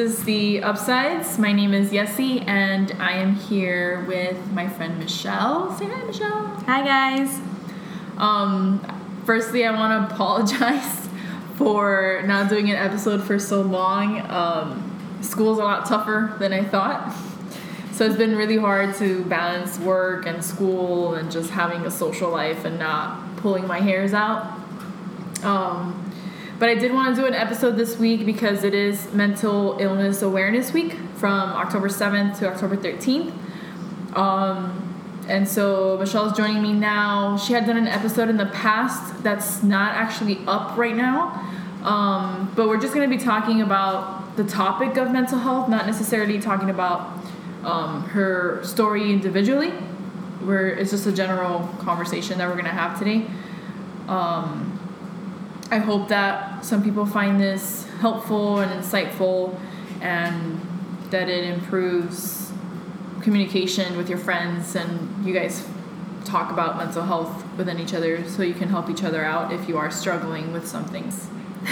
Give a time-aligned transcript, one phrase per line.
[0.00, 1.38] Hi guys, this is the Upsides.
[1.38, 5.76] My name is Yessie, and I am here with my friend Michelle.
[5.76, 6.46] Say hi, Michelle.
[6.64, 7.38] Hi guys.
[8.16, 8.80] Um,
[9.26, 11.06] firstly, I want to apologize
[11.56, 14.22] for not doing an episode for so long.
[14.30, 17.14] Um, school's a lot tougher than I thought,
[17.92, 22.30] so it's been really hard to balance work and school and just having a social
[22.30, 24.58] life and not pulling my hairs out.
[25.42, 26.09] Um,
[26.60, 30.20] but I did want to do an episode this week because it is Mental Illness
[30.20, 33.32] Awareness Week from October 7th to October 13th.
[34.14, 37.38] Um, and so Michelle's joining me now.
[37.38, 41.28] She had done an episode in the past that's not actually up right now.
[41.82, 45.86] Um, but we're just going to be talking about the topic of mental health, not
[45.86, 47.24] necessarily talking about
[47.64, 49.70] um, her story individually.
[50.40, 53.24] Where it's just a general conversation that we're going to have today.
[54.08, 54.69] Um,
[55.70, 59.58] I hope that some people find this helpful and insightful
[60.00, 60.60] and
[61.10, 62.50] that it improves
[63.22, 65.66] communication with your friends and you guys
[66.24, 69.68] talk about mental health within each other so you can help each other out if
[69.68, 71.28] you are struggling with some things.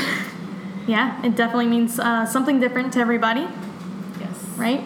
[0.88, 3.46] Yeah, it definitely means uh, something different to everybody,
[4.19, 4.42] Yes.
[4.56, 4.82] right?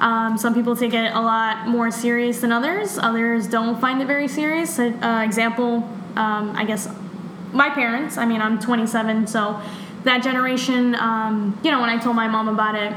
[0.00, 2.98] Um, some people take it a lot more serious than others.
[2.98, 4.80] Others don't find it very serious.
[4.80, 6.88] Uh, example, um, I guess,
[7.52, 8.16] my parents.
[8.16, 9.60] I mean, I'm 27, so
[10.04, 10.94] that generation.
[10.94, 12.92] Um, you know, when I told my mom about it,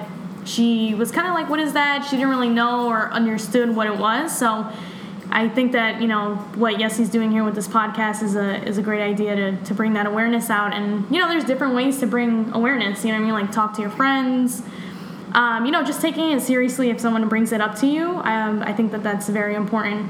[0.45, 3.87] she was kind of like, "What is that?" She didn't really know or understood what
[3.87, 4.37] it was.
[4.37, 4.71] So.
[5.31, 8.77] I think that you know what Yessie's doing here with this podcast is a is
[8.77, 11.99] a great idea to, to bring that awareness out and you know there's different ways
[11.99, 14.61] to bring awareness you know I mean like talk to your friends
[15.33, 18.61] um, you know just taking it seriously if someone brings it up to you um,
[18.61, 20.09] I think that that's very important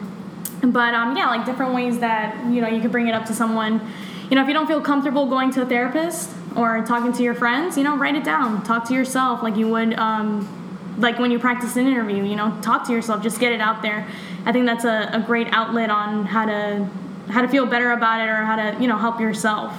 [0.61, 3.33] but um, yeah like different ways that you know you could bring it up to
[3.33, 3.81] someone
[4.29, 7.35] you know if you don't feel comfortable going to a therapist or talking to your
[7.35, 8.63] friends you know write it down.
[8.63, 12.57] Talk to yourself like you would um, like when you practice an interview you know
[12.61, 13.23] talk to yourself.
[13.23, 14.07] Just get it out there.
[14.45, 16.89] I think that's a, a great outlet on how to
[17.31, 19.73] how to feel better about it or how to you know help yourself.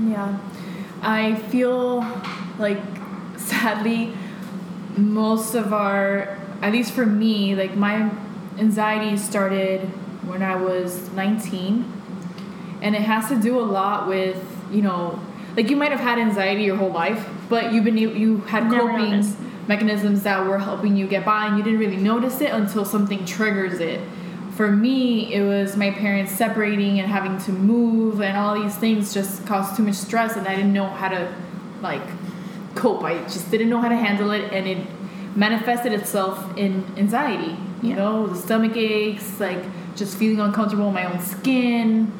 [0.00, 0.38] Yeah.
[1.02, 2.04] I feel
[2.58, 2.78] like
[3.36, 4.12] sadly
[4.96, 8.10] most of our at least for me, like my
[8.58, 9.80] anxiety started
[10.26, 11.99] when I was 19
[12.82, 14.42] and it has to do a lot with,
[14.72, 15.18] you know,
[15.56, 19.24] like you might have had anxiety your whole life, but you've been you had coping
[19.66, 23.24] mechanisms that were helping you get by and you didn't really notice it until something
[23.24, 24.00] triggers it.
[24.56, 29.14] For me, it was my parents separating and having to move and all these things
[29.14, 31.32] just caused too much stress and I didn't know how to
[31.82, 32.02] like
[32.74, 33.02] cope.
[33.04, 34.86] I just didn't know how to handle it and it
[35.36, 37.56] manifested itself in anxiety.
[37.82, 37.94] You Yeah.
[37.96, 39.62] know, the stomach aches, like
[39.96, 42.12] just feeling uncomfortable in my own skin,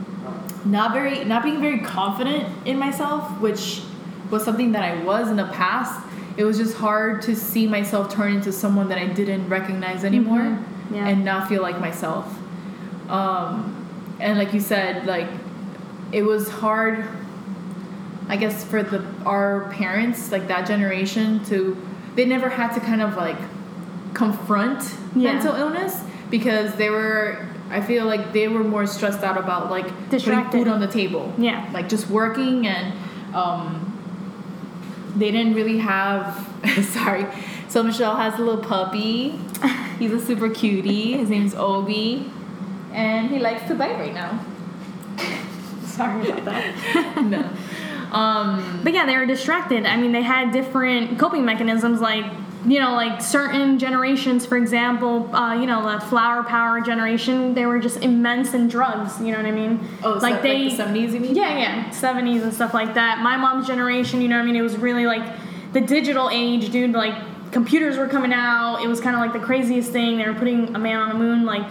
[0.65, 3.83] not very not being very confident in myself, which
[4.31, 6.01] was something that I was in the past.
[6.37, 10.39] It was just hard to see myself turn into someone that I didn't recognize anymore
[10.41, 10.63] Mhm.
[10.95, 11.09] Yeah.
[11.09, 12.27] and not feel like myself.
[13.09, 13.75] Um,
[14.21, 15.29] and like you said, like
[16.13, 17.07] it was hard
[18.29, 21.77] I guess for the our parents, like that generation to
[22.15, 23.37] they never had to kind of like
[24.15, 25.33] confront Yeah.
[25.33, 26.01] mental illness
[26.31, 27.39] because they were
[27.71, 31.33] I feel like they were more stressed out about like putting food on the table.
[31.39, 31.69] Yeah.
[31.73, 32.93] Like just working and
[33.35, 33.87] um
[35.17, 36.47] they didn't really have
[36.85, 37.27] sorry.
[37.69, 39.39] So Michelle has a little puppy.
[39.99, 41.13] He's a super cutie.
[41.13, 42.31] His name's Obi.
[42.93, 44.45] And he likes to bite right now.
[45.85, 47.49] sorry about that no.
[48.17, 49.87] Um But yeah, they were distracted.
[49.87, 52.25] I mean, they had different coping mechanisms, like
[52.67, 57.67] you know, like certain generations, for example, uh, you know, the flower power generation, they
[57.67, 59.21] were just immense in drugs.
[59.21, 59.81] You know what I mean?
[60.03, 61.35] Oh, so like the 70s, you mean?
[61.35, 63.21] Yeah, yeah, seventies and stuff like that.
[63.21, 65.23] My mom's generation, you know, what I mean, it was really like
[65.73, 66.93] the digital age, dude.
[66.93, 67.15] Like
[67.53, 68.83] computers were coming out.
[68.83, 70.19] It was kind of like the craziest thing.
[70.19, 71.67] They were putting a man on the moon, like.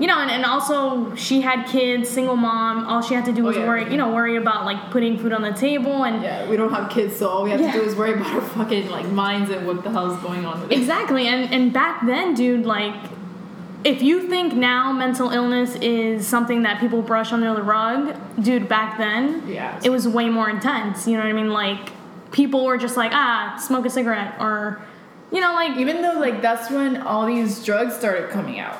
[0.00, 2.86] You know, and, and also she had kids, single mom.
[2.86, 3.66] All she had to do Oh, was yeah.
[3.66, 6.72] worry, you know, worry about like putting food on the table and Yeah, we don't
[6.72, 7.70] have kids, so all we have Yeah.
[7.72, 10.46] to do is worry about our fucking like minds and what the hell is going
[10.46, 10.78] on with it.
[10.78, 12.94] Exactly, and and back then, dude, like,
[13.84, 18.68] if you think now mental illness is something that people brush under the rug, dude,
[18.70, 19.78] back then, Yeah.
[19.84, 21.06] it was way more intense.
[21.06, 21.50] You know what I mean?
[21.50, 21.92] Like,
[22.32, 24.80] people were just like, ah, smoke a cigarette, or,
[25.30, 28.78] you know, like, Even though like that's when all these drugs started coming out.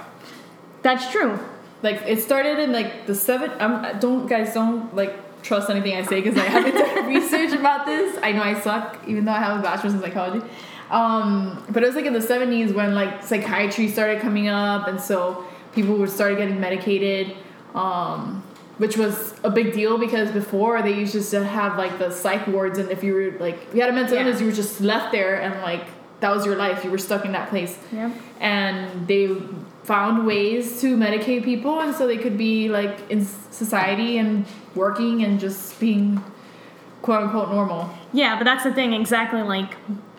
[0.82, 1.38] That's true.
[1.82, 3.50] Like it started in like the seven.
[3.60, 7.86] Um, don't guys don't like trust anything I say because I haven't done research about
[7.86, 8.18] this.
[8.22, 10.44] I know I suck, even though I have a bachelor's in psychology.
[10.90, 15.00] Um, but it was like in the seventies when like psychiatry started coming up, and
[15.00, 17.36] so people would start getting medicated.
[17.74, 18.42] Um,
[18.78, 22.46] which was a big deal because before they used just to have like the psych
[22.46, 24.22] wards, and if you were like if you had a mental Yeah.
[24.24, 25.84] illness, you were just left there and like
[26.20, 26.82] that was your life.
[26.84, 28.12] You were stuck in that place Yep.
[28.40, 29.36] and they
[29.90, 33.20] found ways to medicate people and so they could be like in
[33.62, 34.46] society and
[34.76, 36.22] working and just being
[37.02, 39.42] quote unquote normal Yeah, but that's the thing, exactly.
[39.42, 39.70] Like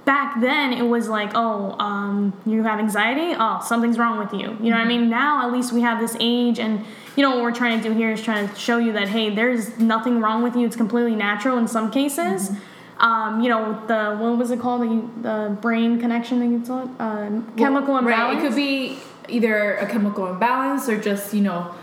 [0.03, 3.29] back then, it was like, oh, um, you have anxiety.
[3.37, 4.47] Oh, something's wrong with you.
[4.63, 5.09] You know what I mean?
[5.09, 6.73] Now, at least we have this age, and
[7.15, 9.29] you know what we're trying to do here is trying to show you that hey,
[9.39, 10.65] there's nothing wrong with you.
[10.65, 12.51] It's completely natural in some cases.
[13.07, 14.81] Um, you know the what was it called?
[14.83, 14.89] The,
[15.29, 18.35] the brain connection that you thought uh, chemical Well, imbalance.
[18.35, 18.97] right it could be
[19.31, 21.73] either a chemical imbalance or just you know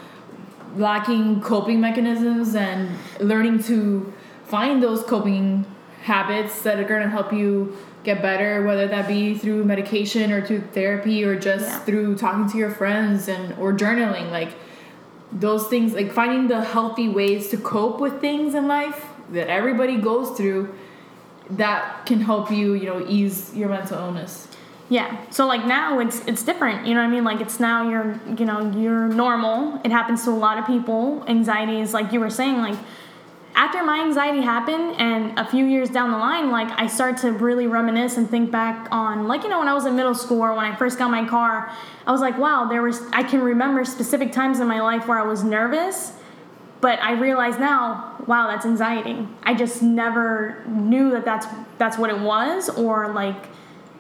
[0.77, 2.91] lacking coping mechanisms and
[3.21, 4.13] learning to
[4.47, 5.65] find those coping
[6.03, 10.45] habits that are going to help you get better whether that be through medication or
[10.47, 11.79] through therapy or just Yeah.
[11.81, 14.51] through talking to your friends and or journaling like
[15.33, 19.97] those things like finding the healthy ways to cope with things in life that everybody
[19.97, 20.73] goes through
[21.51, 24.49] that can help you you know ease your mental illness
[24.89, 25.19] Yeah.
[25.31, 26.87] So like now it's it's different.
[26.87, 27.25] You know what I mean?
[27.25, 29.81] Like it's now you're you know you're normal.
[29.85, 31.25] It happens to a lot of people.
[31.29, 32.79] Anxiety is like you were saying like
[33.55, 37.33] after my anxiety happened and a few years down the line like I start to
[37.33, 40.43] really reminisce and think back on like you know when I was in middle school
[40.43, 41.73] or when I first got my car
[42.07, 45.19] I was like wow there was I can remember specific times in my life where
[45.19, 46.13] I was nervous
[46.81, 49.27] but I realize now, wow, that's anxiety.
[49.43, 51.47] I just never knew that that's
[51.79, 53.49] that's what it was, or like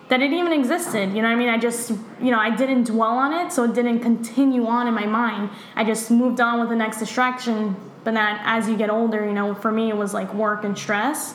[0.08, 1.10] that it even existed.
[1.10, 1.48] You know what I mean?
[1.48, 1.90] I just,
[2.20, 5.50] you know, I didn't dwell on it, so it didn't continue on in my mind.
[5.76, 7.76] I just moved on with the next distraction.
[8.04, 10.78] But that, as you get older, you know, for me, it was like work and
[10.78, 11.34] stress.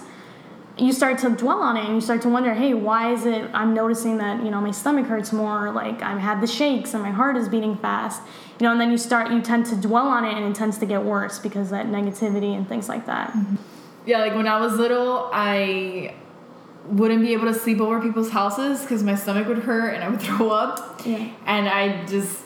[0.76, 3.48] You start to dwell on it, and you start to wonder, hey, why is it?
[3.54, 5.72] I'm noticing that you know my stomach hurts more.
[5.72, 8.24] Like I've had the shakes, and my heart is beating fast.
[8.60, 10.80] You know, and then you start, you tend to dwell on it, and it tends
[10.80, 13.34] to get worse because that negativity and things like that.
[13.34, 13.56] Mm-hmm.
[14.08, 16.16] Yeah, like when I was little, I
[16.88, 20.10] wouldn't be able to sleep over people's houses because my stomach would hurt and I
[20.10, 21.02] would throw up.
[21.06, 21.30] Yeah.
[21.46, 22.42] And I just,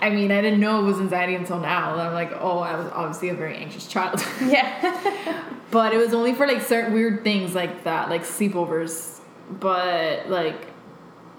[0.00, 1.94] I mean, I didn't know it was anxiety until now.
[1.96, 4.24] I'm like, oh, I was obviously a very anxious child.
[4.46, 5.42] Yeah.
[5.70, 9.20] but it was only for like certain weird things like that, like sleepovers.
[9.50, 10.66] But like,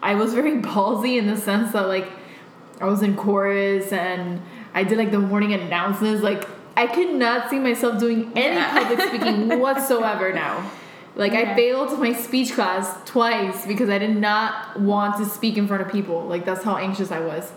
[0.02, 2.08] I was very ballsy in the sense that like,
[2.82, 4.42] I was in chorus and
[4.74, 6.22] I did like the morning announcements.
[6.24, 6.48] Like,
[6.78, 8.88] I could not see myself doing any Yeah.
[8.88, 10.70] public speaking whatsoever now.
[11.20, 15.68] Like, I failed my speech class twice because I did not want to speak in
[15.68, 16.24] front of people.
[16.24, 17.52] Like, that's how anxious I was.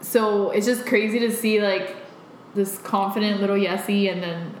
[0.00, 1.96] So it's just crazy to see like
[2.54, 4.54] this confident little Yessie and then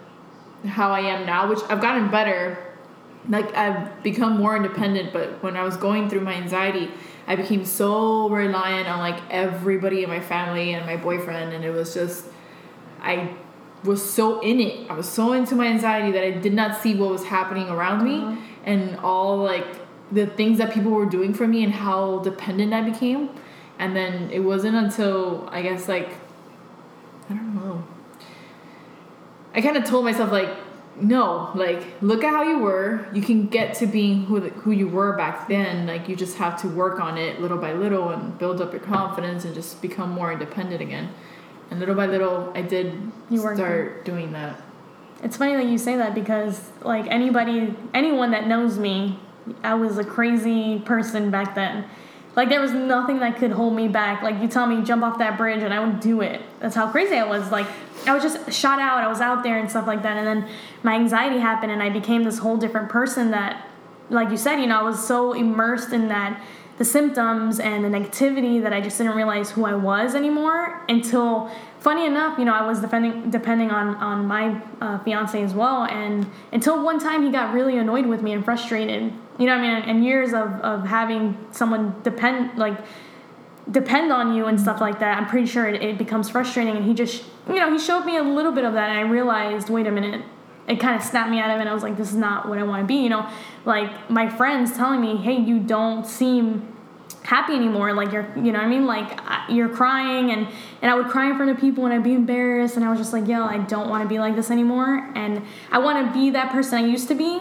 [0.68, 2.58] how I am now, which I've gotten better.
[3.28, 6.90] Like I've become more independent, but when I was going through my anxiety,
[7.26, 11.70] I became so reliant on like everybody in my family and my boyfriend, and it
[11.70, 12.24] was just
[13.00, 13.34] I
[13.84, 14.90] was so in it.
[14.90, 18.04] I was so into my anxiety that I did not see what was happening around
[18.04, 18.36] me uh-huh.
[18.64, 19.66] and all like
[20.10, 23.30] the things that people were doing for me and how dependent I became.
[23.78, 26.10] And then it wasn't until I guess like
[27.30, 27.84] I don't know.
[29.54, 30.50] I kind of told myself like
[31.00, 33.06] no, like look at how you were.
[33.12, 35.86] You can get to being who who you were back then.
[35.86, 38.80] Like you just have to work on it little by little and build up your
[38.80, 41.10] confidence and just become more independent again.
[41.70, 44.60] And little by little, I did You start doing that.
[45.22, 49.18] It's funny that you say that because like anybody anyone that knows me,
[49.62, 51.84] I was a crazy person back then.
[52.36, 54.22] Like there was nothing that could hold me back.
[54.22, 56.40] Like you tell me jump off that bridge and I would do it.
[56.60, 57.50] That's how crazy I was.
[57.50, 57.66] Like
[58.06, 59.02] I was just shot out.
[59.02, 60.16] I was out there and stuff like that.
[60.16, 60.50] And then
[60.84, 63.66] my anxiety happened and I became this whole different person that
[64.10, 66.40] like you said, you know, I was so immersed in that
[66.78, 71.50] the symptoms and the negativity that I just didn't realize who I was anymore until
[71.80, 75.84] funny enough, you know, I was depending depending on on my uh, fiance as well,
[75.84, 79.12] and until one time he got really annoyed with me and frustrated.
[79.38, 82.78] You know, I mean, and years of of having someone depend like
[83.70, 85.18] depend on you and stuff like that.
[85.18, 88.16] I'm pretty sure it, it becomes frustrating, and he just you know he showed me
[88.16, 90.22] a little bit of that, and I realized, wait a minute.
[90.68, 92.48] It kind of snapped me out of it, and I was like, "This is not
[92.48, 93.26] what I want to be." You know,
[93.64, 96.74] like my friends telling me, "Hey, you don't seem
[97.22, 100.46] happy anymore like you're you know what i mean like I- you're crying and
[100.80, 102.98] and i would cry in front of people and i'd be embarrassed and i was
[102.98, 106.18] just like yo i don't want to be like this anymore and i want to
[106.18, 107.38] be that person i used to be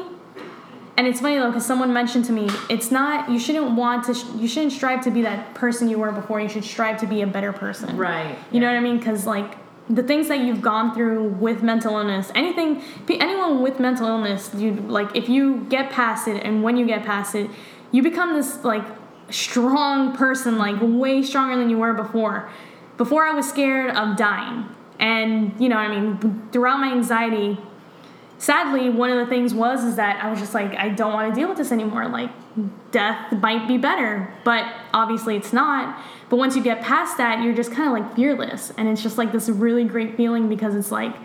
[0.98, 4.14] and it's funny though because someone mentioned to me it's not you shouldn't want to
[4.38, 7.22] you shouldn't strive to be that person you were before you should strive to be
[7.22, 8.38] a better person Right.
[8.52, 8.98] you know what I mean?
[8.98, 9.56] Because like
[9.90, 14.74] the things that you've gone through with mental illness, anything, anyone with mental illness, you
[14.74, 17.50] like if you get past it, and when you get past it,
[17.92, 18.84] you become this like
[19.30, 22.50] strong person, like way stronger than you were before.
[22.98, 24.66] Before I was scared of dying.
[25.00, 27.58] And you know, I mean, throughout my anxiety,
[28.38, 31.34] sadly, one of the things was is that I was just like, I don't want
[31.34, 32.08] to deal with this anymore.
[32.08, 32.32] Like,
[32.92, 36.02] death might be better, but obviously it's not.
[36.30, 39.18] But once you get past that, you're just kind of like fearless, and it's just
[39.18, 41.16] like this really great feeling because it's like,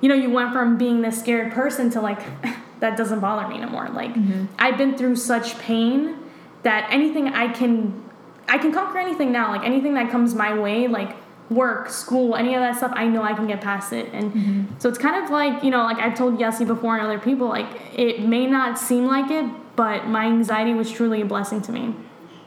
[0.00, 2.20] you know, you went from being this scared person to like,
[2.80, 3.88] that doesn't bother me anymore.
[3.88, 4.46] Like, mm-hmm.
[4.58, 6.16] I've been through such pain
[6.62, 8.04] that anything I can,
[8.48, 9.50] I can conquer anything now.
[9.50, 11.16] Like anything that comes my way, like
[11.50, 14.12] work, school, any of that stuff, I know I can get past it.
[14.12, 14.78] And mm-hmm.
[14.78, 17.48] so it's kind of like, you know, like I've told Yessie before and other people,
[17.48, 21.72] like it may not seem like it, but my anxiety was truly a blessing to
[21.72, 21.94] me.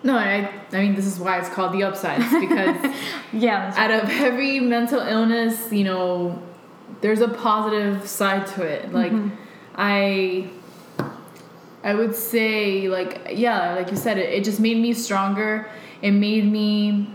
[0.06, 2.94] No, I, I mean, this is why it's called the upsides because
[3.34, 3.74] Yeah.
[3.76, 6.42] out of every mental illness, you know,
[7.02, 8.94] there's a positive side to it.
[8.94, 9.36] Like, mm-hmm.
[9.76, 10.48] I,
[11.84, 15.68] I would say, like, yeah, like you said, it, it just made me stronger.
[16.04, 17.10] It made me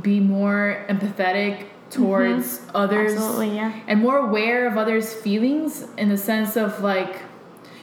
[0.00, 2.76] be more empathetic towards mm-hmm.
[2.76, 3.80] others Absolutely, yeah.
[3.86, 7.20] and more aware of others' feelings in the sense of like,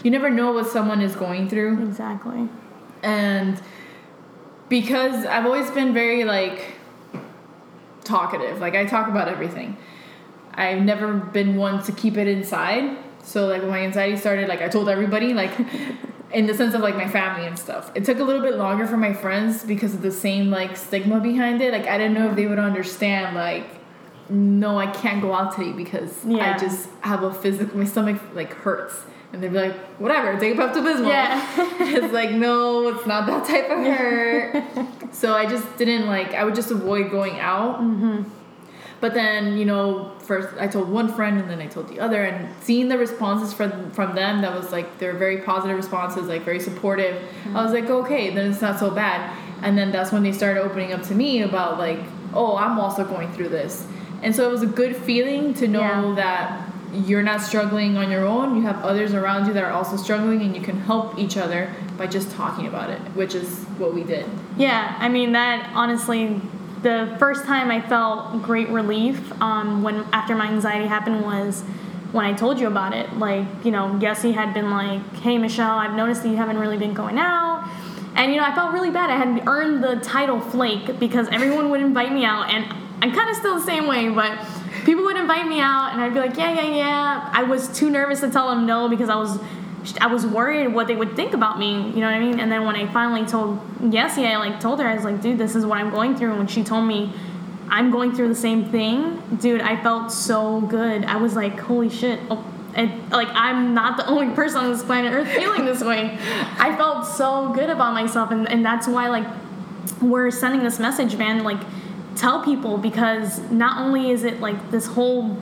[0.04, 2.50] you never know what someone is going through Exactly.
[3.04, 3.62] and
[4.72, 6.76] because I've always been very like
[8.06, 9.76] talkative, like I talk about everything.
[10.54, 12.98] I've never been one to keep it inside.
[13.22, 15.52] So like when my anxiety started, like I told everybody, like
[16.34, 17.92] in the sense of like my family and stuff.
[17.96, 21.20] It took a little bit longer for my friends because of the same like stigma
[21.20, 21.74] behind it.
[21.74, 23.66] Like I didn't know if they would understand like
[24.30, 26.56] no, I can't go out today because Yeah.
[26.56, 29.04] I just have a physical my stomach like hurts.
[29.34, 31.08] And they'd be like, whatever, take a Pepto Bismol.
[31.08, 31.48] Yeah.
[31.80, 35.14] it's like, no, it's not that type of hurt.
[35.14, 37.80] so I just didn't like, I would just avoid going out.
[37.80, 38.24] Mm-hmm.
[39.00, 42.24] But then, you know, first I told one friend and then I told the other,
[42.24, 46.44] and seeing the responses from from them, that was like they're very positive responses, like
[46.44, 47.20] very supportive.
[47.56, 49.36] I was like, okay, then it's not so bad.
[49.64, 51.98] And then that's when they started opening up to me about like,
[52.36, 53.88] oh, I'm also going through this,
[54.22, 56.14] and so it was a good feeling to know Yeah.
[56.18, 58.56] that you're not struggling on your own.
[58.56, 61.74] You have others around you that are also struggling, and you can help each other
[61.98, 64.26] by just talking about it, which is what we did.
[64.58, 66.42] Yeah, I mean that honestly,
[66.82, 71.62] the first time I felt great relief um, when after my anxiety happened was
[72.12, 73.18] when I told you about it.
[73.18, 76.78] Like you know, Yessie had been like, "Hey Michelle, I've noticed that you haven't really
[76.78, 77.70] been going out."
[78.16, 79.10] And you know, I felt really bad.
[79.10, 82.66] I had earned the title flake because everyone would invite me out, and
[83.02, 84.38] I'm kind of still the same way, but
[84.86, 87.90] people would invite me out, and I'd be like, "Yeah, yeah, yeah." I was too
[87.90, 89.40] nervous to tell them no because I was
[90.00, 92.40] I was worried what they would think about me, you know what I mean?
[92.40, 95.38] And then when I finally told Yessie, I like told her, I was like, dude,
[95.38, 96.30] this is what I'm going through.
[96.30, 97.12] And when she told me
[97.70, 101.06] I'm going through the same thing, dude, I felt so good.
[101.06, 102.20] I was like, holy shit.
[102.30, 102.46] Oh,
[102.76, 106.18] and, like I'm not the only person on this planet Earth feeling this way.
[106.60, 109.28] I felt so good about myself, and, and that's why like
[110.02, 111.44] we're sending this message, man.
[111.44, 111.62] Like
[112.16, 115.38] tell people because not only is it like this whole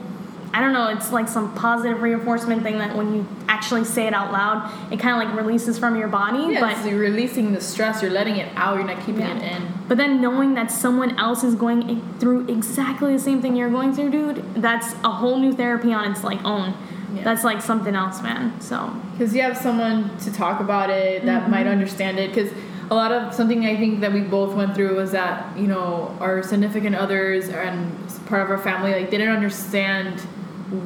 [0.52, 4.14] I don't know, it's like some positive reinforcement thing that when you actually say it
[4.14, 6.54] out loud, it kind of like releases from your body.
[6.54, 9.36] Yeah, but you're releasing the stress, you're letting it out, you're not keeping Yeah.
[9.36, 9.68] it in.
[9.86, 13.92] but then knowing that someone else is going through exactly the same thing you're going
[13.92, 16.74] through, dude, that's a whole new therapy on its like own.
[17.14, 17.24] Yeah.
[17.24, 18.60] That's like something else, man.
[18.60, 21.50] So because you have someone to talk about it that mm-hmm.
[21.50, 22.50] might understand it because
[22.90, 26.16] a lot of something i think that we both went through was that you know
[26.20, 27.92] our significant others and
[28.26, 30.20] part of our family like didn't understand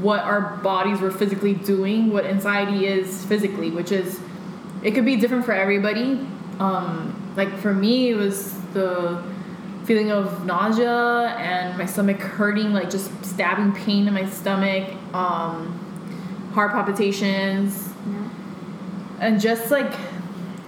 [0.03, 4.21] what our bodies were physically doing what anxiety is physically which is
[4.85, 6.21] it could be different for everybody.
[6.61, 9.25] Um, like for me it was the
[9.85, 15.73] feeling of nausea and my stomach hurting like just stabbing pain in my stomach um,
[16.53, 17.89] heart palpitations.
[19.21, 19.93] And just like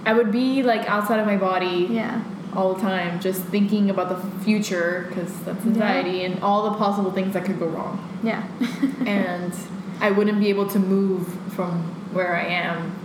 [0.07, 2.23] I would be like outside of my body yeah,
[2.55, 7.11] all the time, just thinking about the future because that's anxiety and all the possible
[7.11, 7.99] things that could go wrong.
[8.23, 8.47] yeah,
[9.05, 9.53] and
[9.99, 11.83] I wouldn't be able to move from
[12.13, 12.95] where I am,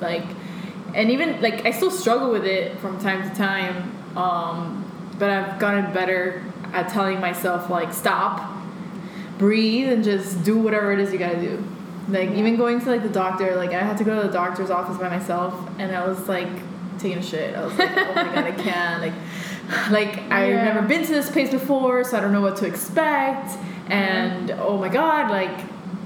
[0.00, 0.24] like,
[0.92, 3.96] and even like I still struggle with it from time to time.
[4.16, 4.84] Um,
[5.20, 6.42] but I've gotten better
[6.72, 8.50] at telling myself like stop,
[9.38, 11.64] breathe, and just do whatever it is you gotta do.
[12.10, 14.70] Like even going to like the doctor, like I had to go to the doctor's
[14.70, 16.48] office by myself, and I was like
[16.98, 17.54] taking a shit.
[17.54, 19.02] I was like, oh my god, I can't.
[19.02, 19.14] Like,
[19.90, 23.56] like I've never been to this place before, so I don't know what to expect.
[23.88, 25.58] And oh my god, like,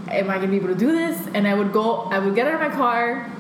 [0.09, 1.29] am I gonna be able to do this?
[1.35, 3.31] And I would go, I would get out of my car,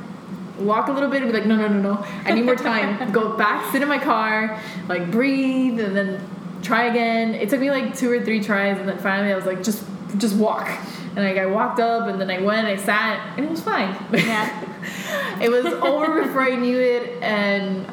[0.58, 3.10] walk a little bit, and be like, no, no, no, no, I need more time.
[3.12, 6.20] go back, sit in my car, like breathe, and then
[6.62, 7.34] try again.
[7.34, 9.84] It took me like two or three tries, and then finally I was like, just,
[10.18, 10.68] just walk.
[11.16, 13.60] And like I walked up, and then I went, and I sat, and it was
[13.62, 13.94] fine.
[14.12, 14.64] Yeah.
[15.40, 17.86] it was over before I knew it, and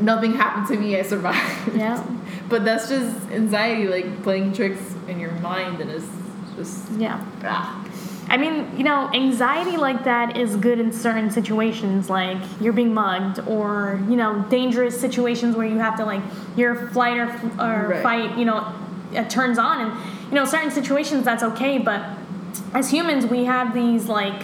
[0.00, 0.98] nothing happened to me.
[0.98, 1.74] I survived.
[1.76, 2.04] yeah.
[2.48, 6.06] But that's just anxiety, like playing tricks in your mind, and it's
[6.56, 7.20] Just Yeah.
[7.42, 7.82] ah.
[8.28, 12.94] I mean, you know, anxiety like that is good in certain situations, like you're being
[12.94, 16.22] mugged, or you know, dangerous situations where you have to like
[16.56, 17.28] your flight or,
[17.60, 18.02] or Right.
[18.02, 18.72] fight, you know,
[19.12, 19.92] it turns on, and
[20.30, 21.78] you know, certain situations that's okay.
[21.78, 22.00] But
[22.74, 24.42] as humans, we have these like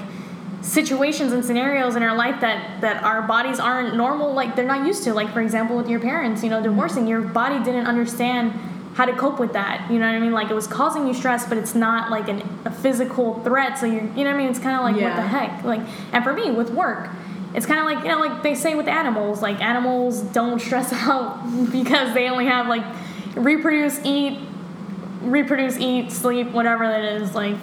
[0.61, 4.87] situations and scenarios in our life that that our bodies aren't normal, like they're not
[4.87, 5.15] used to.
[5.15, 8.53] Like for example, with your parents, you know, divorcing, your body didn't understand
[8.95, 9.91] how to cope with that.
[9.91, 10.33] You know what I mean?
[10.33, 13.79] Like it was causing you stress, but it's not like an, a physical threat.
[13.79, 14.49] So you're, you know what I mean?
[14.49, 15.65] It's kind of like what the heck?
[15.65, 15.81] Like,
[16.13, 17.09] and for me with work,
[17.55, 20.93] it's kind of like you know, like they say with animals, like animals don't stress
[20.93, 21.43] out
[21.73, 22.85] because they only have like
[23.35, 24.39] reproduce, eat,
[25.23, 27.35] reproduce, eat, sleep, whatever that is.
[27.35, 27.57] Like,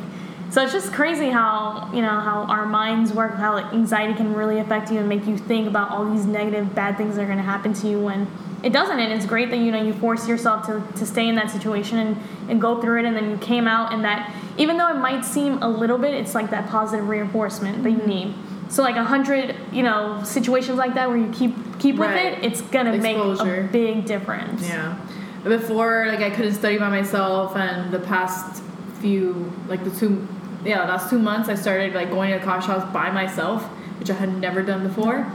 [0.51, 4.33] so it's just crazy how you know how our minds work, how like anxiety can
[4.33, 7.27] really affect you and make you think about all these negative, bad things that are
[7.27, 8.27] going to happen to you when
[8.63, 8.99] it doesn't.
[8.99, 11.99] And it's great that you know you force yourself to, to stay in that situation
[11.99, 12.17] and,
[12.49, 15.23] and go through it, and then you came out, and that even though it might
[15.23, 18.09] seem a little bit, it's like that positive reinforcement that you mm-hmm.
[18.09, 18.35] need.
[18.69, 22.37] So like a hundred, you know, situations like that where you keep keep with Right.
[22.37, 24.67] it, it's gonna make a big difference.
[24.67, 24.97] Yeah.
[25.43, 28.61] Before, like I couldn't study by myself, and the past
[28.99, 30.27] few, like the two,
[30.63, 33.63] yeah, last two months, I started like going to the coffee shops by myself,
[33.99, 35.31] which I had never done before.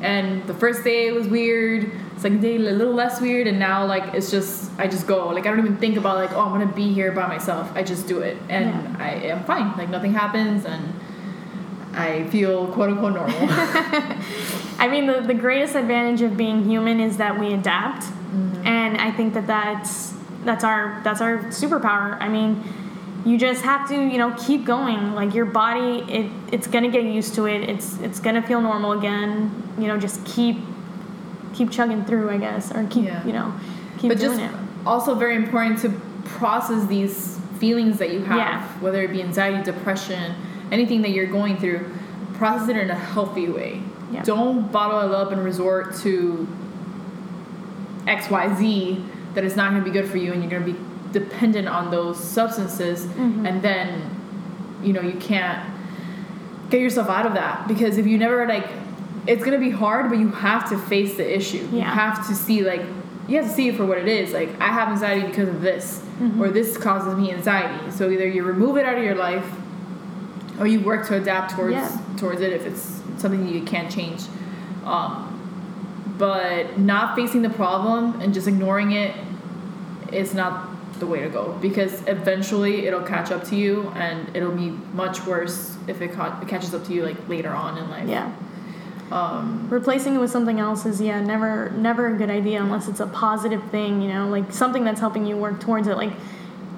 [0.00, 1.90] And the first day was weird.
[2.18, 5.28] Second day a little less weird, and now like it's just I just go.
[5.28, 7.70] Like I don't even think about like oh I'm gonna be here by myself.
[7.74, 9.76] I just do it, and I am fine.
[9.76, 10.94] Like nothing happens, and
[11.94, 13.36] I feel quote unquote normal.
[14.78, 18.66] I mean, the, the greatest advantage of being human is that we adapt, mm-hmm.
[18.66, 20.14] and I think that that's
[20.44, 22.16] that's our that's our superpower.
[22.20, 22.62] I mean,
[23.24, 25.14] you just have to you know keep going.
[25.14, 27.68] Like your body, it it's gonna get used to it.
[27.68, 29.50] It's it's gonna feel normal again.
[29.78, 30.58] You know, just keep
[31.54, 33.24] keep chugging through, I guess, or keep Yeah.
[33.26, 33.52] you know
[33.98, 34.60] keep but doing just it.
[34.86, 35.90] also very important to
[36.24, 38.62] process these feelings that you have Yeah.
[38.80, 40.34] whether it be anxiety depression
[40.72, 41.86] anything that you're going through
[42.34, 44.22] process it in a healthy way Yeah.
[44.24, 46.48] don't bottle it up and resort to
[48.06, 49.02] xyz
[49.34, 50.78] that is not going to be good for you and you're going to be
[51.14, 53.46] dependent on those substances Mm-hmm.
[53.46, 53.86] and then
[54.82, 55.62] you know you can't
[56.70, 58.66] get yourself out of that because if you never like
[59.26, 62.62] it's gonna be hard but you have to face the issue you have to see
[62.62, 62.82] like
[63.28, 65.60] you have to see it for what it is like i have anxiety because of
[65.62, 66.40] this Mm-hmm.
[66.42, 69.44] or this causes me anxiety so either you remove it out of your life
[70.60, 71.98] or you work to adapt towards Yeah.
[72.18, 74.22] towards it if it's something you can't change
[74.84, 75.10] um,
[76.18, 79.12] but not facing the problem and just ignoring it
[80.12, 84.54] is not the way to go because eventually it'll catch up to you and it'll
[84.54, 87.88] be much worse if it, ca- it catches up to you like later on in
[87.90, 88.08] life.
[88.08, 88.32] Yeah.
[89.10, 93.00] um, replacing it with something else is yeah never never a good idea unless it's
[93.00, 95.96] a positive thing you know like something that's helping you work towards it.
[95.96, 96.12] Like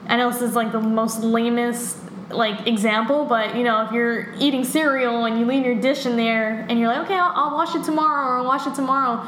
[0.09, 1.97] i know this is like the most lamest
[2.31, 6.17] like example but you know if you're eating cereal and you leave your dish in
[6.17, 9.25] there and you're like okay i'll, I'll wash it tomorrow or i'll wash it tomorrow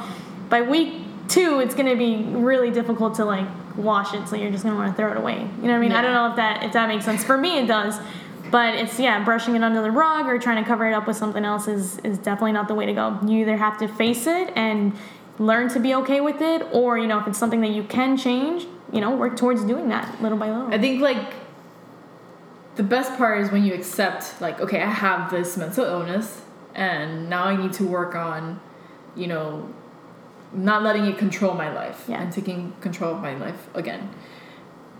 [0.49, 3.47] by week two it's going to be really difficult to like
[3.79, 5.39] wash it so you're just going to want to throw it away.
[5.39, 5.93] You know what i mean?
[5.93, 7.25] I don't know if that if that makes sense.
[7.25, 7.99] For me it does.
[8.51, 11.17] But it's yeah, brushing it under the rug or trying to cover it up with
[11.17, 13.19] something else is is definitely not the way to go.
[13.27, 14.97] You either have to face it and
[15.39, 18.17] learn to be okay with it, or you know if it's something that you can
[18.17, 20.73] change, you know work towards doing that little by little.
[20.73, 21.35] i think like
[22.77, 26.43] the best part is when you accept like okay i have this mental illness
[26.75, 28.61] and now i need to work on
[29.17, 29.69] you know
[30.53, 32.23] not letting it control my life Yeah.
[32.23, 34.11] and taking control of my life again.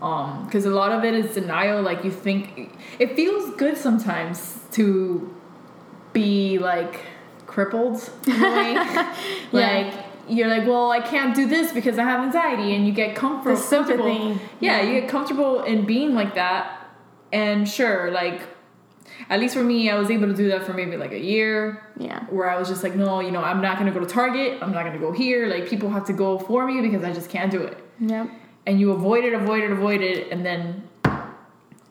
[0.01, 4.59] Um because a lot of it is denial like you think it feels good sometimes
[4.71, 5.33] to
[6.13, 7.01] be like
[7.47, 8.73] crippled in a way.
[9.51, 9.93] Like
[10.27, 13.57] you're like well i can't do this because i have anxiety and you get comfort
[13.57, 14.37] comfortable.
[14.59, 16.63] Yeah, you get comfortable in being like that.
[17.33, 18.41] And sure like
[19.29, 21.81] at least for me i was able to do that for maybe like a year
[21.97, 24.59] yeah, where I was just like, no, you know, I'm not gonna go to Target.
[24.63, 25.47] I'm not gonna go here.
[25.47, 27.77] Like people have to go for me because I just can't do it.
[27.99, 28.29] yep,
[28.65, 30.87] And you avoid it, avoid it, avoid it, and then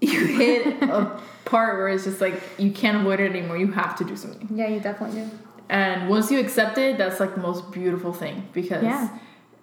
[0.00, 3.58] you hit a part where it's just like you can't avoid it anymore.
[3.58, 4.48] You have to do something.
[4.54, 4.68] yeah.
[4.68, 5.30] You definitely do.
[5.68, 9.08] And once you accept it, that's like the most beautiful thing because Yeah.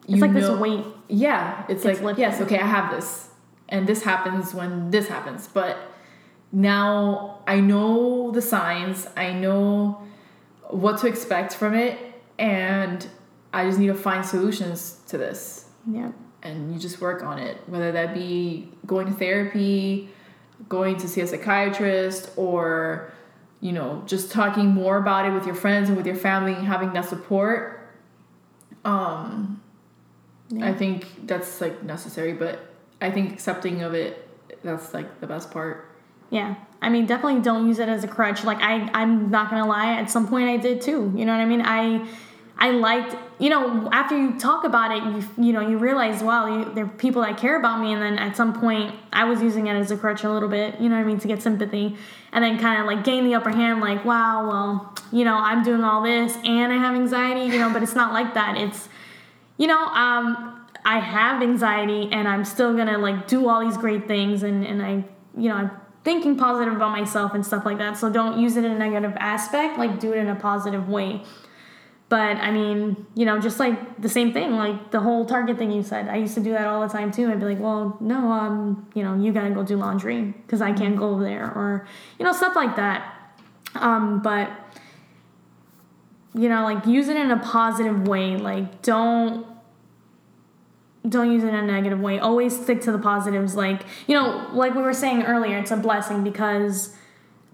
[0.08, 0.86] It's like know, this weight.
[1.10, 2.22] yeah, it's like lifted.
[2.22, 3.30] yes, okay, I have this,
[3.70, 5.48] and this happens when this happens.
[5.48, 5.78] But
[6.52, 9.08] now I know the signs.
[9.16, 10.02] I know
[10.70, 12.00] what to expect from it,
[12.40, 13.08] and
[13.54, 15.66] I just need to find solutions to this.
[15.92, 16.14] Yep.
[16.44, 20.10] And you just work on it, whether that be going to therapy,
[20.70, 23.12] going to see a psychiatrist, or
[23.62, 26.68] you know, just talking more about it with your friends and with your family, and
[26.68, 27.90] having that support.
[28.84, 29.62] Um,
[30.50, 30.68] Yeah.
[30.68, 34.28] I think that's like necessary, but I think accepting of it
[34.64, 35.85] that's like the best part.
[36.30, 36.56] Yeah.
[36.82, 38.44] I mean, definitely don't use it as a crutch.
[38.44, 39.94] Like I, I'm not gonna lie.
[40.00, 41.12] At some point, I did too.
[41.16, 41.62] You know what I mean?
[41.62, 42.06] I,
[42.58, 43.16] I liked.
[43.40, 46.86] You know, after you talk about it, you, you know, you realize, wow, you, there
[46.86, 47.92] are people that care about me.
[47.92, 50.80] And then at some point, I was using it as a crutch a little bit.
[50.80, 51.20] You know what I mean?
[51.20, 51.98] To get sympathy,
[52.32, 53.82] and then kind of like gain the upper hand.
[53.82, 57.52] Like, wow, well, you know, I'm doing all this and I have anxiety.
[57.52, 58.58] You know, but it's not like that.
[58.58, 58.90] It's,
[59.58, 64.08] you know, um, I have anxiety and I'm still gonna like do all these great
[64.08, 65.04] things and and I,
[65.36, 65.72] you know, I'm
[66.06, 67.98] thinking positive about myself and stuff like that.
[67.98, 69.78] So don't use it in a negative aspect.
[69.78, 71.24] Like do it in a positive way.
[72.08, 75.72] But I mean, you know, just like the same thing, like the whole Target thing
[75.72, 76.08] you said.
[76.08, 77.30] I used to do that all the time too.
[77.32, 80.72] I'd be like, well, no, um, you know, you gotta go do laundry because I
[80.72, 81.88] can't go there, or
[82.20, 83.12] you know, stuff like that.
[83.74, 84.52] Um, but
[86.36, 88.38] you know, like use it in a positive way.
[88.38, 89.48] Like don't
[91.08, 92.20] don't use it in a negative way.
[92.20, 93.56] Always stick to the positives.
[93.56, 96.96] Like, you know, like we were saying earlier, it's a blessing because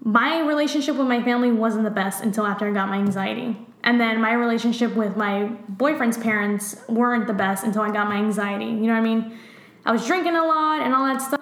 [0.02, 3.56] my relationship with my family wasn't the best until after I got my anxiety.
[3.84, 8.16] And then my relationship with my boyfriend's parents weren't the best until I got my
[8.16, 8.66] anxiety.
[8.66, 9.38] You know what I mean?
[9.84, 11.40] I was drinking a lot and all that stuff.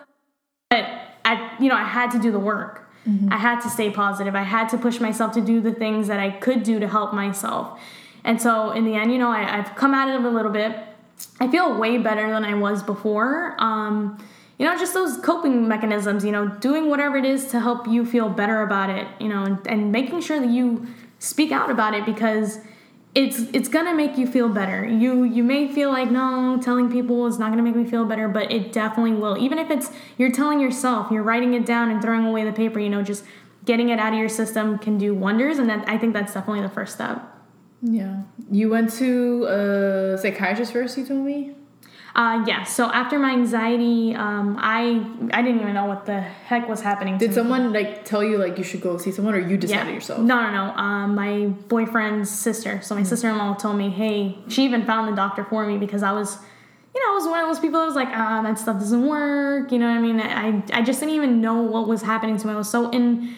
[0.70, 0.86] But
[1.24, 2.90] I, you know, I had to do the work.
[3.06, 3.32] Mm-hmm.
[3.32, 4.34] I had to stay positive.
[4.34, 7.12] I had to push myself to do the things that I could do to help
[7.12, 7.80] myself.
[8.24, 10.52] And so in the end, you know, I, I've come out of it a little
[10.52, 10.76] bit.
[11.40, 13.56] I feel way better than I was before.
[13.58, 14.22] Um,
[14.58, 18.04] you know, just those coping mechanisms, you know, doing whatever it is to help you
[18.04, 20.86] feel better about it, you know, and, and making sure that you
[21.18, 22.58] speak out about it because
[23.14, 24.86] it's it's gonna make you feel better.
[24.86, 28.28] You you may feel like no, telling people is not gonna make me feel better,
[28.28, 29.36] but it definitely will.
[29.38, 32.78] Even if it's you're telling yourself, you're writing it down and throwing away the paper,
[32.78, 33.24] you know, just
[33.64, 36.62] getting it out of your system can do wonders, and that I think that's definitely
[36.62, 37.29] the first step.
[37.82, 38.22] Yeah.
[38.50, 41.54] You went to a psychiatrist first, you told me?
[42.14, 42.64] Uh, yeah.
[42.64, 47.18] So after my anxiety, um, I I didn't even know what the heck was happening.
[47.18, 47.34] Did to me.
[47.34, 50.20] someone like tell you like you should go see someone or you decided yourself?
[50.20, 50.72] No, no, no.
[50.74, 52.82] Um, my boyfriend's sister.
[52.82, 56.10] So my sister-in-law told me, hey, she even found the doctor for me because I
[56.10, 56.36] was,
[56.94, 59.06] you know, I was one of those people that was like, ah, that stuff doesn't
[59.06, 59.70] work.
[59.70, 60.20] You know what I mean?
[60.20, 62.54] I I just didn't even know what was happening to me.
[62.54, 63.36] I was so in,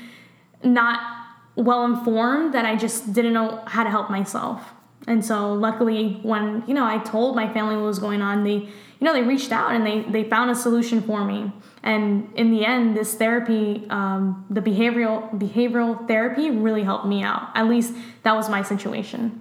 [0.64, 1.21] not
[1.56, 4.72] well informed that I just didn't know how to help myself.
[5.06, 8.54] And so luckily when, you know, I told my family what was going on, they,
[8.54, 11.52] you know, they reached out and they, they found a solution for me.
[11.82, 17.48] And in the end, this therapy, um, the behavioral behavioral therapy really helped me out.
[17.56, 19.40] At least that was my situation.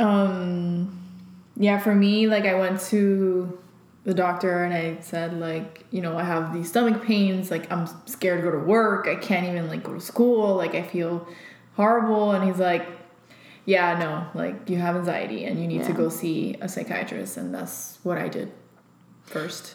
[0.00, 0.94] Um
[1.56, 3.58] yeah, for me, like I went to
[4.08, 7.86] the doctor and I said like, you know, I have these stomach pains, like I'm
[8.06, 11.28] scared to go to work, I can't even like go to school, like I feel
[11.76, 12.32] horrible.
[12.32, 12.86] And he's like,
[13.66, 17.36] yeah, no, like you have anxiety and you need to go see a psychiatrist.
[17.36, 18.50] And that's what I did
[19.26, 19.74] first.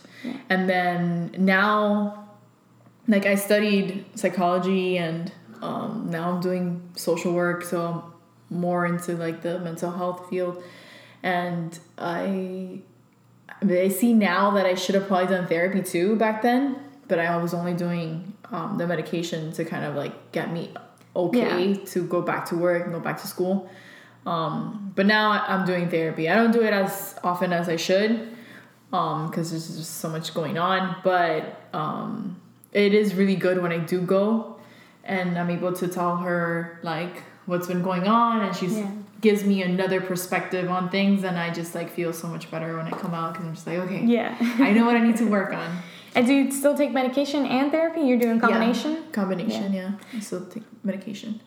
[0.50, 2.28] And then now
[3.08, 7.86] like I studied psychology and um, now I'm doing social work, so
[8.50, 10.64] I'm more into like the mental health field.
[11.22, 12.82] And I,
[13.62, 16.78] I see now that I should have probably done therapy too back then,
[17.08, 20.72] but I was only doing um, the medication to kind of like get me
[21.16, 23.70] okay to go back to work and go back to school.
[24.26, 26.30] Um, but now I'm doing therapy.
[26.30, 28.30] I don't do it as often as I should
[28.90, 30.98] because there's just so much going on.
[31.04, 32.40] But um,
[32.72, 34.58] it is really good when I do go
[35.04, 38.92] and I'm able to tell her like what's been going on and she's Yeah.
[39.24, 42.86] Gives me another perspective on things and I just like feel so much better when
[42.86, 44.36] I come out because I'm just like okay Yeah.
[44.60, 45.80] I know what I need to work on.
[46.16, 48.02] and do you still take medication and therapy?
[48.02, 48.92] You're doing combination?
[48.92, 49.92] Yeah, combination, yeah.
[50.14, 51.42] I still take medication.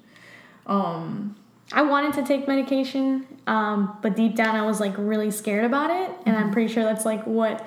[0.66, 1.36] Um,
[1.72, 5.90] I wanted to take medication, um, but deep down I was like really scared about
[5.90, 7.66] it, and I'm pretty sure that's like what.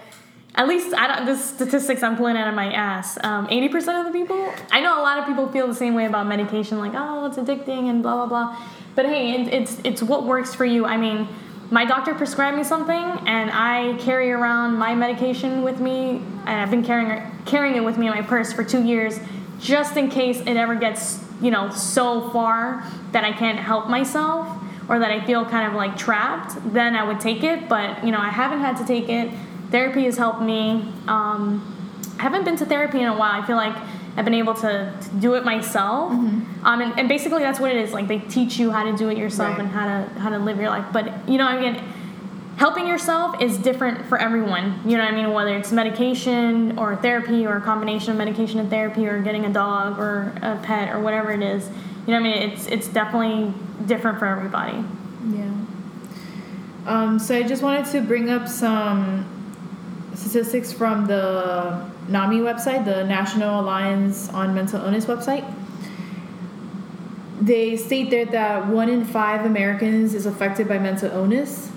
[0.56, 1.26] At least I don't.
[1.28, 3.18] The statistics I'm pulling out of my ass.
[3.24, 4.52] Um, Eighty percent of the people.
[4.72, 7.38] I know a lot of people feel the same way about medication, like oh, it's
[7.38, 8.58] addicting and blah blah blah.
[8.96, 10.86] But hey, it, it's it's what works for you.
[10.86, 11.28] I mean,
[11.72, 16.72] my doctor prescribed me something, and I carry around my medication with me, and I've
[16.72, 19.20] been carrying carrying it with me in my purse for two years,
[19.60, 24.48] just in case it ever gets you know so far that I can't help myself
[24.90, 26.56] or that I feel kind of like trapped.
[26.74, 29.32] Then I would take it, but you know I haven't had to take it.
[29.70, 30.92] Therapy has helped me.
[31.08, 31.76] Um,
[32.18, 33.42] I haven't been to therapy in a while.
[33.42, 33.78] I feel like
[34.20, 36.12] I've been able to, to do it myself.
[36.12, 37.94] Um, and, and basically that's what it is.
[37.94, 39.60] Like they teach you how to do it yourself Right.
[39.62, 40.86] and how to how to live your life.
[40.92, 41.76] But you know, again,
[42.58, 44.82] helping yourself is different for everyone.
[44.86, 45.32] You know what I mean?
[45.34, 49.54] Whether it's medication or therapy or a combination of medication and therapy or getting a
[49.54, 51.70] dog or a pet or whatever it is.
[52.06, 52.50] You know what I mean?
[52.52, 53.54] It's it's definitely
[53.86, 54.84] different for everybody.
[55.32, 55.50] yeah.
[56.88, 59.26] Um, so I just wanted to bring up some
[60.14, 65.46] statistics from the NAMI website, the National Alliance on Mental Illness website.
[67.42, 71.72] They state there that one in five Americans is affected by mental illness,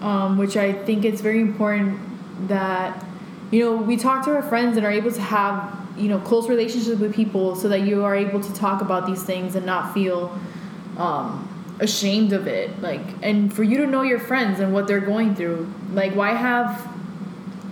[0.00, 2.00] um, which I think it's very important
[2.48, 3.04] that
[3.50, 6.48] you know we talk to our friends and are able to have you know close
[6.48, 9.92] relationships with people so that you are able to talk about these things and not
[9.92, 10.36] feel
[10.96, 11.46] um,
[11.80, 15.34] ashamed of it like and for you to know your friends and what they're going
[15.34, 16.89] through like why have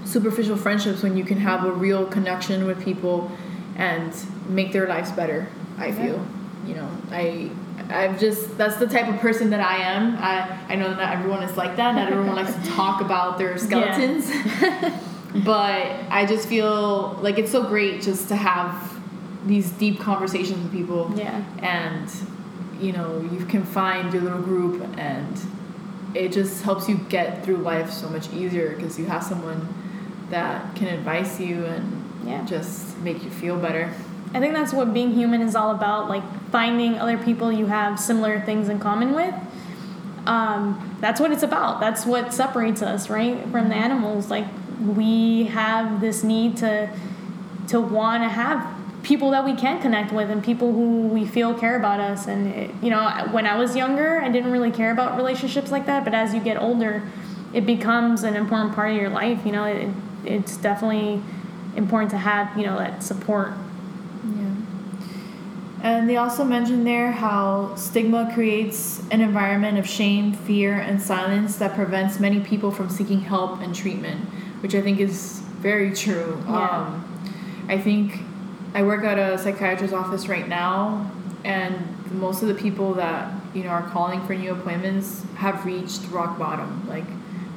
[0.05, 3.31] superficial friendships when you can have a real connection with people
[3.77, 4.13] and
[4.49, 5.47] make their lives better
[5.79, 6.25] i feel
[6.67, 6.89] you know?
[7.11, 7.51] I
[7.91, 10.17] i've just that's the type of person that i am.
[10.19, 11.95] I i know that everyone is like that.
[11.95, 14.31] Not everyone likes to talk about their skeletons.
[15.45, 18.99] But i just feel like it's so great just to have
[19.47, 21.13] these deep conversations with people.
[21.17, 21.43] Yeah.
[21.59, 22.11] and
[22.81, 25.39] you know you can find your little group and
[26.15, 29.67] it just helps you get through life so much easier because you have someone
[30.31, 32.45] that can advise you and Yeah.
[32.45, 33.91] just make you feel better
[34.35, 37.99] I think that's what being human is all about, like finding other people you have
[37.99, 39.35] similar things in common with.
[40.27, 41.81] Um, that's what it's about.
[41.81, 44.31] That's what separates us, right, from the animals.
[44.31, 44.45] Like
[44.81, 46.91] we have this need to
[47.69, 51.55] to want to have people that we can connect with and people who we feel
[51.55, 52.27] care about us.
[52.27, 55.87] And it, you know, when I was younger, I didn't really care about relationships like
[55.87, 56.05] that.
[56.05, 57.03] But as you get older,
[57.55, 59.47] it becomes an important part of your life.
[59.47, 59.89] You know, it,
[60.25, 61.23] it's definitely
[61.77, 63.53] important to have you know that support.
[64.25, 64.55] Yeah.
[65.81, 71.57] And they also mentioned there how stigma creates an environment of shame, fear, and silence
[71.57, 74.21] that prevents many people from seeking help and treatment,
[74.61, 76.43] which I think is very true.
[76.47, 76.71] Yeah.
[76.71, 77.05] Um,
[77.69, 78.21] I think
[78.75, 81.11] I work at a psychiatrist's office right now,
[81.45, 81.77] and
[82.13, 86.39] most of the people that you know are calling for new appointments have reached rock
[86.39, 86.89] bottom.
[86.89, 87.05] Like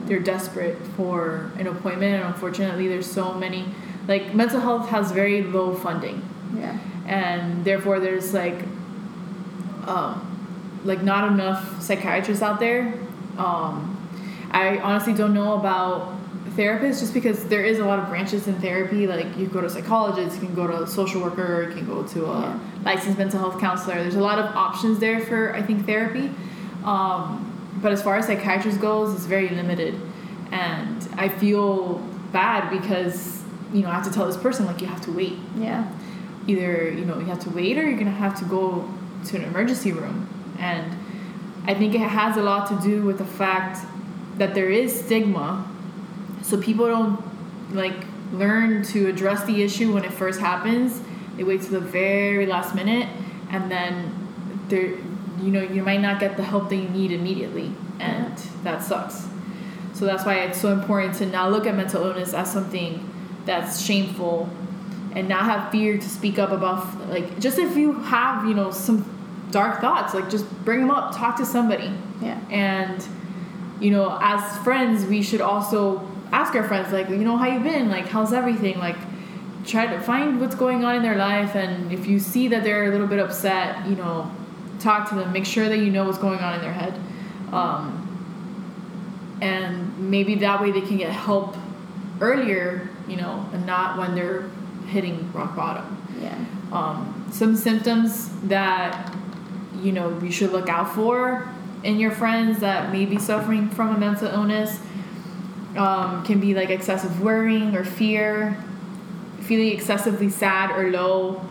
[0.05, 3.65] they're desperate for an appointment, and unfortunately, there's so many.
[4.07, 6.21] Like mental health has very low funding
[6.57, 6.77] Yeah.
[7.07, 8.59] and therefore there's like
[9.87, 12.93] um, like not enough psychiatrists out there
[13.37, 13.97] um,
[14.51, 16.13] i honestly don't know about
[16.55, 19.69] therapists just because there is a lot of branches in therapy like you go to
[19.69, 22.59] psychologists you can go to a social worker you can go to a Yeah.
[22.83, 26.31] licensed mental health counselor there's a lot of options there for i think therapy
[26.83, 29.95] um, but as far as psychiatrist goes it's very limited.
[30.51, 31.97] And i feel
[32.31, 33.41] bad because
[33.73, 35.37] you know i have to tell this person like you have to wait.
[35.55, 35.87] Yeah.
[36.47, 38.89] either you know you have to wait or you're gonna have to go
[39.27, 40.27] to an emergency room.
[40.59, 40.97] And
[41.65, 43.85] i think it has a lot to do with the fact
[44.37, 45.67] that there is stigma.
[46.41, 47.21] So people don't
[47.73, 51.01] like learn to address the issue when it first happens.
[51.37, 53.07] They wait to the very last minute
[53.49, 54.11] and then
[54.69, 54.95] there
[55.41, 59.27] you know you might not get the help that you need immediately and that sucks.
[59.93, 63.07] So that's why it's so important to not look at mental illness as something
[63.45, 64.49] that's shameful
[65.13, 68.71] and not have fear to speak up about like just if you have you know
[68.71, 69.05] some
[69.51, 71.91] dark thoughts like just bring them up talk to somebody.
[72.21, 72.39] Yeah.
[72.49, 73.03] and
[73.79, 77.59] you know as friends we should also ask our friends like you know how you
[77.59, 77.89] been?
[77.89, 78.79] Like how's everything?
[78.79, 78.97] Like
[79.65, 82.85] try to find what's going on in their life and if you see that they're
[82.85, 84.31] a little bit upset you know
[84.81, 86.93] talk to them make sure that you know what's going on in their head.
[87.51, 87.97] Um,
[89.41, 91.55] and maybe that way they can get help
[92.19, 94.49] earlier you know and not when they're
[94.87, 95.97] hitting rock bottom.
[96.19, 96.37] Yeah.
[96.71, 99.15] um, some symptoms that
[99.81, 101.49] you know you should look out for
[101.83, 104.79] in your friends that may be suffering from a mental illness
[105.75, 108.61] um, can be like excessive worrying or fear
[109.41, 111.45] feeling excessively sad or low.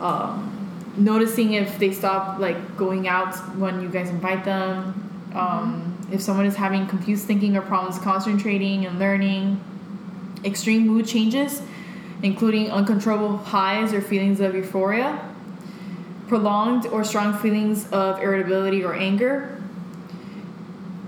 [0.00, 0.59] Um,
[1.04, 6.46] noticing if they stop like going out when you guys invite them um, if someone
[6.46, 9.62] is having confused thinking or problems concentrating and learning
[10.44, 11.62] extreme mood changes
[12.22, 15.26] including uncontrollable highs or feelings of euphoria,
[16.28, 19.56] prolonged or strong feelings of irritability or anger,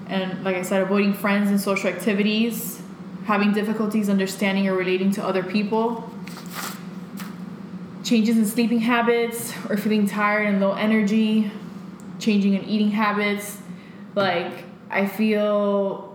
[0.08, 2.82] and like I said, avoiding friends and social activities,
[3.24, 6.10] having difficulties understanding or relating to other people,
[8.02, 11.50] changes in sleeping habits or feeling tired and low energy,
[12.18, 13.58] changing in eating habits.
[14.14, 16.08] Like, I feel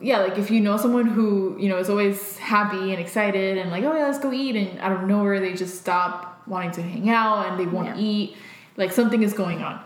[0.00, 3.70] yeah, like if you know someone who, you know, is always happy and excited and
[3.70, 6.82] like, oh yeah, let's go eat, and out of nowhere they just stop wanting to
[6.82, 7.96] hang out and they won't Yeah.
[7.96, 8.36] eat,
[8.76, 9.80] like something is going on.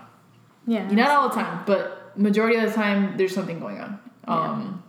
[0.66, 0.90] Yeah.
[0.90, 3.98] Not all the time, but majority of the time there's something going on.
[4.26, 4.82] Um,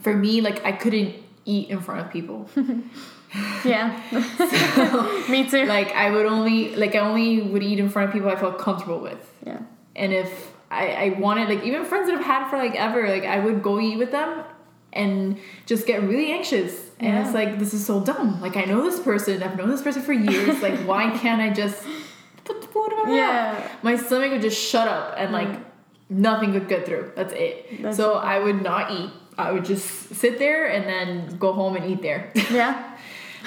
[0.00, 2.48] For me, like I couldn't eat in front of people.
[3.64, 4.00] Yeah.
[5.28, 5.64] Me too.
[5.66, 8.58] like I would only, like I only would eat in front of people I felt
[8.58, 9.18] comfortable with.
[9.44, 9.60] yeah.
[9.94, 13.24] and if I, I wanted like even friends that I've had for like ever like
[13.24, 14.42] I would go eat with them
[14.92, 17.24] and just get really anxious And Yeah.
[17.24, 18.40] it's like, this is so dumb.
[18.40, 19.42] Like, I know this person.
[19.42, 20.62] I've known this person for years.
[20.62, 21.84] Like, why can't I just
[22.44, 23.14] put the food in my mouth?
[23.16, 23.68] Yeah.
[23.82, 25.62] My stomach would just shut up and, like, mm.
[26.08, 27.12] nothing could get through.
[27.14, 27.82] That's it.
[27.82, 29.10] That's so I would not eat.
[29.36, 32.32] I would just sit there and then go home and eat there.
[32.50, 32.95] Yeah.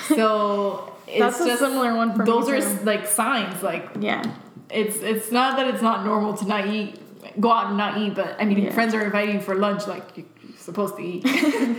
[0.07, 2.83] so it's That's a just similar one for me, those are too.
[2.85, 3.61] like signs.
[3.63, 4.23] Like Yeah.
[4.69, 6.99] it's it's not that it's not normal to not eat,
[7.39, 8.15] go out and not eat.
[8.15, 8.73] But I mean, Yeah.
[8.73, 11.25] friends are inviting you for lunch, like you- you're supposed to eat.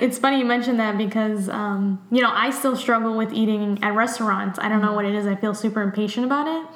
[0.00, 3.96] It's funny you mentioned that because, um, you know, I still struggle with eating at
[3.96, 4.56] restaurants.
[4.60, 5.26] I don't know what it is.
[5.26, 6.68] I feel super impatient about it.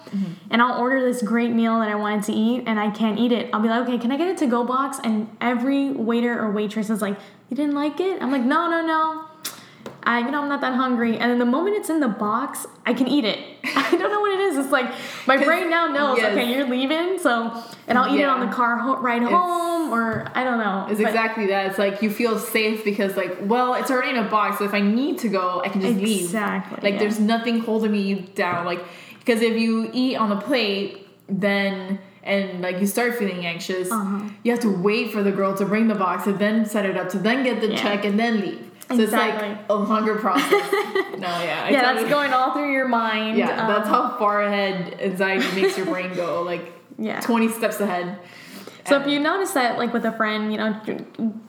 [0.51, 3.31] And I'll order this great meal that I wanted to eat and I can't eat
[3.31, 3.49] it.
[3.53, 4.99] I'll be like, okay, can I get a to go box?
[5.05, 7.17] And every waiter or waitress is like,
[7.49, 8.21] you didn't like it?
[8.21, 9.25] I'm like, no, no, no.
[10.05, 11.17] I, you know, I'm not that hungry.
[11.19, 13.39] And then the moment it's in the box, I can eat it.
[13.65, 14.57] I don't know what it is.
[14.59, 14.93] It's like
[15.27, 16.33] my brain now knows, yes.
[16.33, 17.19] okay, you're leaving.
[17.19, 20.87] So, and I'll eat it on the car ho- ride home or I don't know.
[20.91, 21.67] It's But- exactly that.
[21.67, 24.59] It's like you feel safe because, like, well, it's already in a box.
[24.59, 26.23] So if I need to go, I can just leave.
[26.25, 26.99] Exactly, Like, yeah.
[27.01, 28.65] there's nothing holding me down.
[28.67, 28.83] Like,
[29.21, 34.21] because if you eat on the plate, then and like you start feeling anxious, Uh-huh.
[34.45, 36.97] you have to wait for the girl to bring the box and then set it
[36.97, 37.77] up to then get the Yeah.
[37.77, 38.71] check and then leave.
[38.97, 39.49] So Exactly.
[39.49, 40.51] it's like a longer process.
[40.53, 42.09] no, yeah, I yeah, that's you.
[42.09, 43.37] going all through your mind.
[43.39, 46.43] Yeah, that's Um, how far ahead anxiety makes your brain go.
[46.43, 47.21] Like, Yeah.
[47.21, 48.19] twenty steps ahead.
[48.87, 50.75] So if you notice that, like with a friend, you know,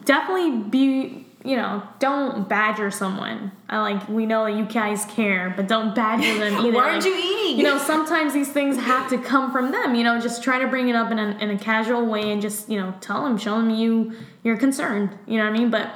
[0.05, 3.51] definitely be, you know, don't badger someone.
[3.69, 6.71] I like we know that you guys care, but don't badger them either.
[6.71, 7.57] Why aren't Like, you eating?
[7.57, 9.95] You know, sometimes these things have to come from them.
[9.95, 12.41] You know, just try to bring it up in a, in a casual way and
[12.41, 15.09] just you know tell them, show them you you're concerned.
[15.25, 15.69] You know what I mean?
[15.71, 15.89] But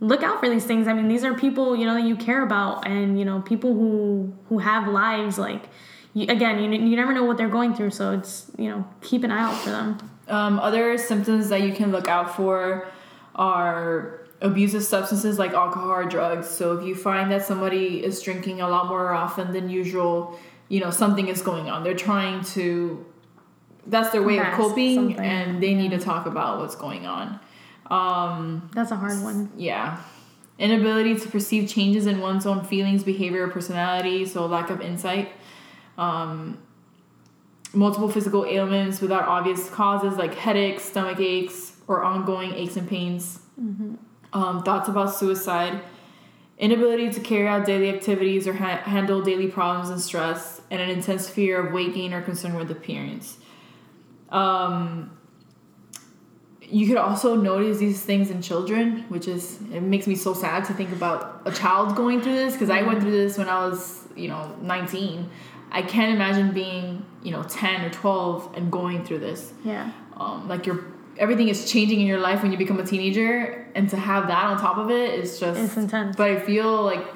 [0.00, 0.88] look out for these things.
[0.88, 3.74] I mean, these are people you know that you care about, and you know people
[3.74, 5.38] who who have lives.
[5.38, 5.68] Like
[6.14, 9.22] you, again, you you never know what they're going through, so it's you know keep
[9.22, 9.98] an eye out for them.
[10.28, 12.88] Um, other symptoms that you can look out for
[13.34, 16.48] are abusive substances like alcohol or drugs.
[16.48, 20.80] So if you find that somebody is drinking a lot more often than usual, you
[20.80, 21.84] know something is going on.
[21.84, 23.06] They're trying to.
[23.86, 25.18] That's their way of coping, something.
[25.18, 27.40] and they need to talk about what's going on.
[27.90, 29.50] Um, That's a hard one.
[29.56, 30.00] yeah.
[30.58, 35.30] Inability to perceive changes in one's own feelings, behavior, or personality, so lack of insight.
[35.96, 36.58] Um,
[37.72, 43.40] multiple physical ailments without obvious causes like headaches, stomach aches, or ongoing aches and pains.
[44.32, 45.80] Um, thoughts about suicide.
[46.58, 50.90] Inability to carry out daily activities or ha- handle daily problems and stress, and an
[50.90, 53.38] intense fear of weight gain or concern with appearance.
[54.28, 55.16] Um,
[56.70, 60.64] you could also notice these things in children, which is it makes me so sad
[60.66, 63.66] to think about a child going through this because I went through this when I
[63.66, 65.28] was, you know, 19.
[65.72, 69.52] I can't imagine being, you know, 10 or 12 and going through this.
[69.64, 69.90] Yeah.
[70.16, 70.84] Um, like your
[71.18, 74.44] everything is changing in your life when you become a teenager, and to have that
[74.44, 76.16] on top of it is just It's intense.
[76.16, 77.06] But I feel like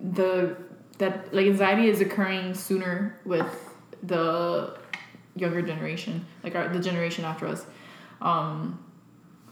[0.00, 0.56] the
[0.98, 4.76] that like anxiety is occurring sooner with the
[5.36, 7.64] younger generation, like our, the generation after us.
[8.20, 8.82] Um,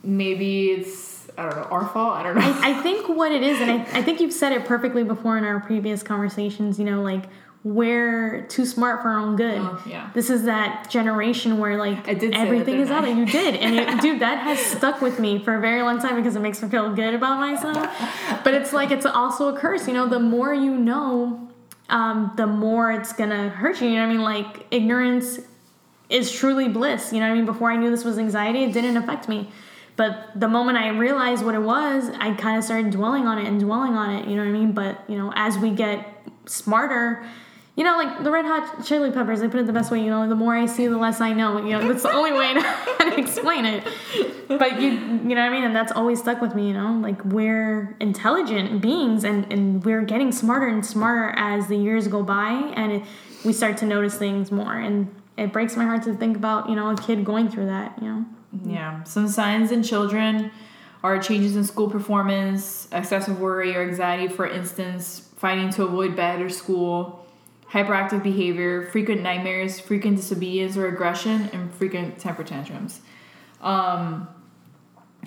[0.03, 2.15] maybe it's I don't know our fault.
[2.15, 2.41] I don't know.
[2.41, 5.37] I, I think what it is, and I, I think you've said it perfectly before
[5.37, 7.25] in our previous conversations, you know, like
[7.67, 9.59] we're too smart for our own good.
[9.59, 10.09] Oh, yeah.
[10.15, 13.13] This is that generation where like everything is out there.
[13.13, 13.57] You did.
[13.57, 16.41] And it, dude, that has stuck with me for a very long time because it
[16.41, 17.89] makes me feel good about myself.
[18.45, 21.49] But it's like it's also a curse, you know, the more you know,
[21.89, 23.89] um, the more it's gonna hurt you.
[23.89, 24.23] You know what I mean?
[24.23, 25.41] Like ignorance
[26.09, 27.13] is truly bliss.
[27.13, 27.47] You know what I mean?
[27.47, 29.49] Before I knew this was anxiety, it didn't affect me.
[29.97, 33.47] But the moment I realized what it was, I kind of started dwelling on it
[33.47, 34.29] and dwelling on it.
[34.29, 34.73] You know what I mean?
[34.73, 36.07] But you know, as we get
[36.45, 37.27] smarter,
[37.77, 40.03] you know, like the Red Hot Chili Peppers, they put it the best way.
[40.03, 41.59] You know, the more I see, the less I know.
[41.65, 42.61] You know, that's the only way to,
[43.01, 43.85] to explain it.
[44.49, 45.65] But you, you know what I mean?
[45.65, 46.69] And that's always stuck with me.
[46.69, 51.77] You know, like we're intelligent beings, and and we're getting smarter and smarter as the
[51.77, 53.03] years go by, and it,
[53.47, 54.79] we start to notice things more.
[54.79, 58.01] And it breaks my heart to think about you know a kid going through that.
[58.01, 58.25] You know.
[58.65, 59.03] Yeah.
[59.05, 60.51] Some signs in children
[61.03, 66.41] are changes in school performance, excessive worry or anxiety, for instance, fighting to avoid bed
[66.41, 67.27] or school,
[67.71, 73.01] hyperactive behavior, frequent nightmares, frequent disobedience or aggression, and frequent temper tantrums.
[73.61, 74.29] Um,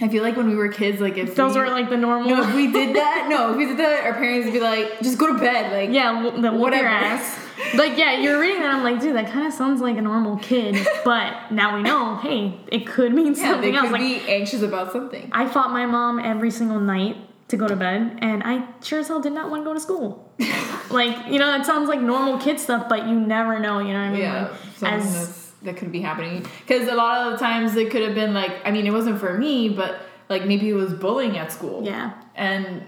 [0.02, 2.30] I feel like when we were kids, like if Those we, were like the normal.
[2.30, 5.02] no, if we did that, no, if we did that, our parents would be like,
[5.02, 6.84] just go to bed, like Yeah, the Whatever.
[6.84, 7.38] your ass.
[7.76, 8.74] Like, yeah, you're reading that.
[8.76, 10.76] I'm like, dude, that kind of sounds like a normal kid.
[11.04, 13.92] But now we know, hey, it could mean yeah, something else.
[13.92, 15.30] Like, be anxious about something.
[15.34, 17.18] I fought my mom every single night
[17.50, 19.80] to go to bed, and I sure as hell did not want to go to
[19.82, 20.32] school.
[20.90, 23.80] like, you know, it sounds like normal kid stuff, but you never know.
[23.80, 24.22] You know what I mean?
[24.22, 26.46] yeah, Like, as that's, that could be happening.
[26.66, 29.20] Because a lot of the times it could have been like, I mean, it wasn't
[29.20, 30.00] for me, but
[30.30, 31.84] like maybe it was bullying at school.
[31.84, 32.84] yeah, And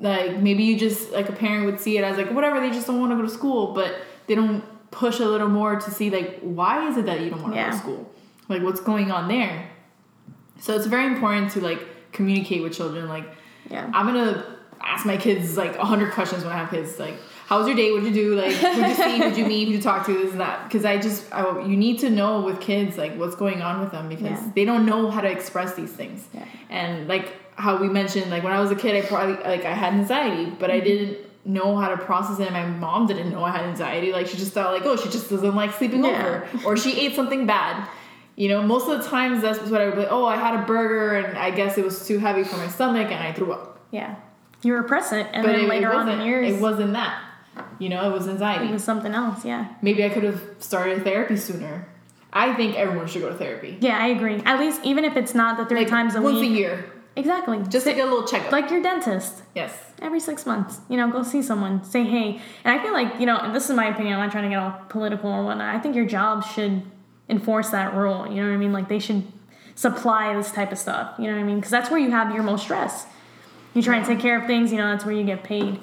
[0.00, 2.86] like maybe you just like a parent would see it as like whatever they just
[2.86, 3.96] don't want to go to school but
[4.26, 7.42] they don't push a little more to see like why is it that you don't
[7.42, 8.10] want to go to school
[8.48, 9.68] like what's going on there
[10.58, 13.26] so it's very important to like communicate with children like
[13.70, 13.90] Yeah.
[13.92, 17.16] i'm gonna ask my kids like 100 questions when i have kids like
[17.50, 17.90] how was your day?
[17.90, 18.36] What'd you do?
[18.36, 19.18] Like who'd you see?
[19.18, 19.64] Who'd you meet?
[19.64, 20.12] Who'd you talk to?
[20.12, 20.62] This and that.
[20.62, 23.90] Because i just I, you need to know with kids like what's going on with
[23.90, 24.52] them because Yeah.
[24.54, 26.28] they don't know how to express these things.
[26.32, 26.44] Yeah.
[26.68, 29.74] and like how we mentioned like when i was a kid i probably like i
[29.74, 30.84] had anxiety but i mm-hmm.
[30.84, 34.12] didn't know how to process it and my mom didn't know i had anxiety.
[34.12, 36.10] Like she just thought like oh she just doesn't like sleeping Yeah.
[36.10, 37.88] over or she ate something bad.
[38.36, 40.54] You know most of the times that's what i would be like oh i had
[40.60, 43.52] a burger and i guess it was too heavy for my stomach and i threw
[43.52, 43.80] up.
[43.90, 44.14] Yeah.
[44.62, 47.29] You repress it, and but then it, later it on in years, it wasn't that
[47.80, 49.44] you know it was anxiety it was something else.
[49.44, 49.68] Yeah.
[49.82, 51.88] maybe i could have started therapy sooner
[52.32, 54.36] i think everyone should go to therapy Yeah, I agree.
[54.44, 56.50] At least, even if it's not the three like times a once week.
[56.50, 57.58] Once a year Exactly.
[57.68, 59.42] just to get a little checkup like your dentist.
[59.54, 60.80] yes every six months.
[60.88, 62.40] You know, go see someone, say hey.
[62.64, 64.48] And I feel like, you know, and this is my opinion, I'm not trying to
[64.50, 65.74] get all political or whatnot.
[65.74, 66.82] I think your job should
[67.28, 68.26] enforce that rule.
[68.26, 68.72] You know what I mean?
[68.72, 69.24] Like they should
[69.74, 71.14] supply this type of stuff.
[71.18, 71.56] You know what I mean?
[71.56, 73.06] Because that's where you have your most stress.
[73.74, 75.80] You try and take care of things, you know, that's where you get paid.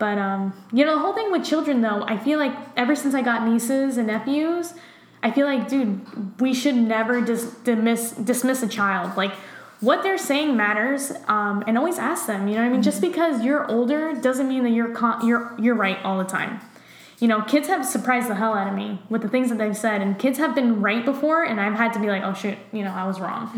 [0.00, 3.14] But um, you know, the whole thing with children though, I feel like ever since
[3.14, 4.74] I got nieces and nephews,
[5.22, 9.16] I feel like, dude, we should never dis- dismiss dismiss a child.
[9.16, 9.32] Like
[9.80, 12.48] what they're saying matters, um, and always ask them.
[12.48, 12.82] You know what I mean?
[12.82, 16.60] Just because you're older doesn't mean that you're con- you're you're right all the time.
[17.18, 19.76] You know, kids have surprised the hell out of me with the things that they've
[19.76, 22.58] said, and kids have been right before, and I've had to be like, oh shit,
[22.72, 23.50] you know, I was wrong.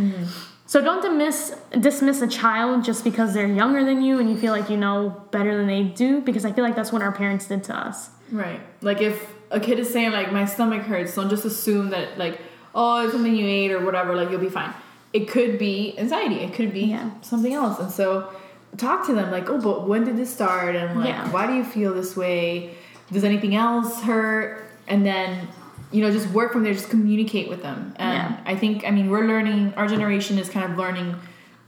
[0.72, 4.52] So don't dismiss dismiss a child just because they're younger than you and you feel
[4.52, 7.46] like you know better than they do, because I feel like that's what our parents
[7.46, 8.08] did to us.
[8.30, 8.58] Right.
[8.80, 12.40] Like if a kid is saying like my stomach hurts, don't just assume that like
[12.74, 14.16] oh it's something you ate or whatever.
[14.16, 14.72] Like you'll be fine.
[15.12, 16.36] It could be anxiety.
[16.36, 17.10] It could be Yeah.
[17.20, 17.78] something else.
[17.78, 18.30] And so
[18.78, 21.30] talk to them like oh but when did this start and like Yeah.
[21.32, 22.72] why do you feel this way?
[23.12, 24.64] Does anything else hurt?
[24.88, 25.48] And then
[25.92, 26.72] you know just work from there.
[26.72, 27.94] Just communicate with them.
[27.96, 28.52] And Yeah.
[28.52, 29.74] I think I mean we're learning.
[29.76, 31.14] Our generation is kind of learning.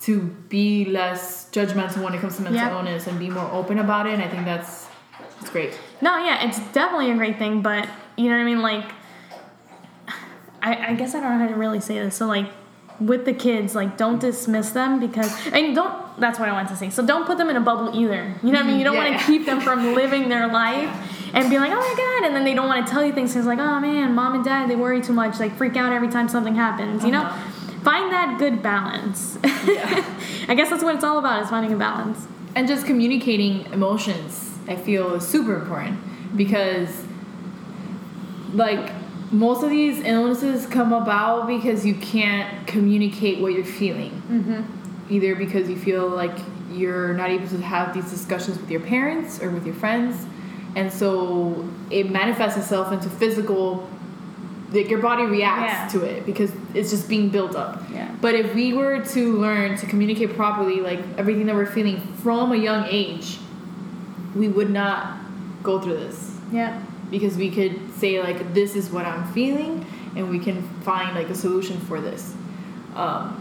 [0.00, 0.20] To
[0.50, 2.76] be less judgmental when it comes to mental Yeah.
[2.76, 4.86] illness and be more open about it, and I think that's
[5.38, 5.78] that's great.
[6.02, 8.60] No, yeah, it's definitely a great thing, but you know what I mean?
[8.60, 8.84] Like,
[10.62, 12.14] I, I guess I don't know how to really say this.
[12.16, 12.46] So, like,
[13.00, 16.76] with the kids, like, don't dismiss them because, and don't, that's what I wanted to
[16.76, 16.90] say.
[16.90, 18.34] So, don't put them in a bubble either.
[18.42, 18.78] You know what I mean?
[18.78, 20.90] You don't want to keep them from living their life
[21.34, 22.26] and be like, oh my God.
[22.26, 24.44] And then they don't want to tell you things because, like, oh man, mom and
[24.44, 27.22] dad, they worry too much, like, freak out every time something happens, you know?
[27.22, 27.80] Uh-huh.
[27.82, 29.38] Find that good balance.
[29.44, 32.26] I guess that's what it's all about is finding a balance.
[32.54, 35.98] and just communicating emotions i feel is super important
[36.36, 36.88] because
[38.52, 38.92] like
[39.34, 45.12] most of these illnesses come about because you can't communicate what you're feeling mm-hmm.
[45.12, 46.36] either because you feel like
[46.70, 50.24] you're not able to have these discussions with your parents or with your friends
[50.76, 53.88] and so it manifests itself into physical
[54.72, 56.00] like your body reacts Yeah.
[56.00, 58.10] to it because it's just being built up Yeah.
[58.20, 62.52] but if we were to learn to communicate properly, like everything that we're feeling from
[62.52, 63.38] a young age,
[64.34, 65.18] we would not
[65.62, 66.80] go through this Yeah.
[67.10, 69.84] Because we could say like, "This is what I'm feeling,"
[70.16, 72.34] and we can find like a solution for this.
[72.94, 73.40] Um,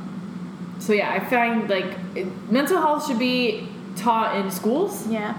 [0.80, 5.36] so yeah, I find like it, mental health should be taught in schools Yeah.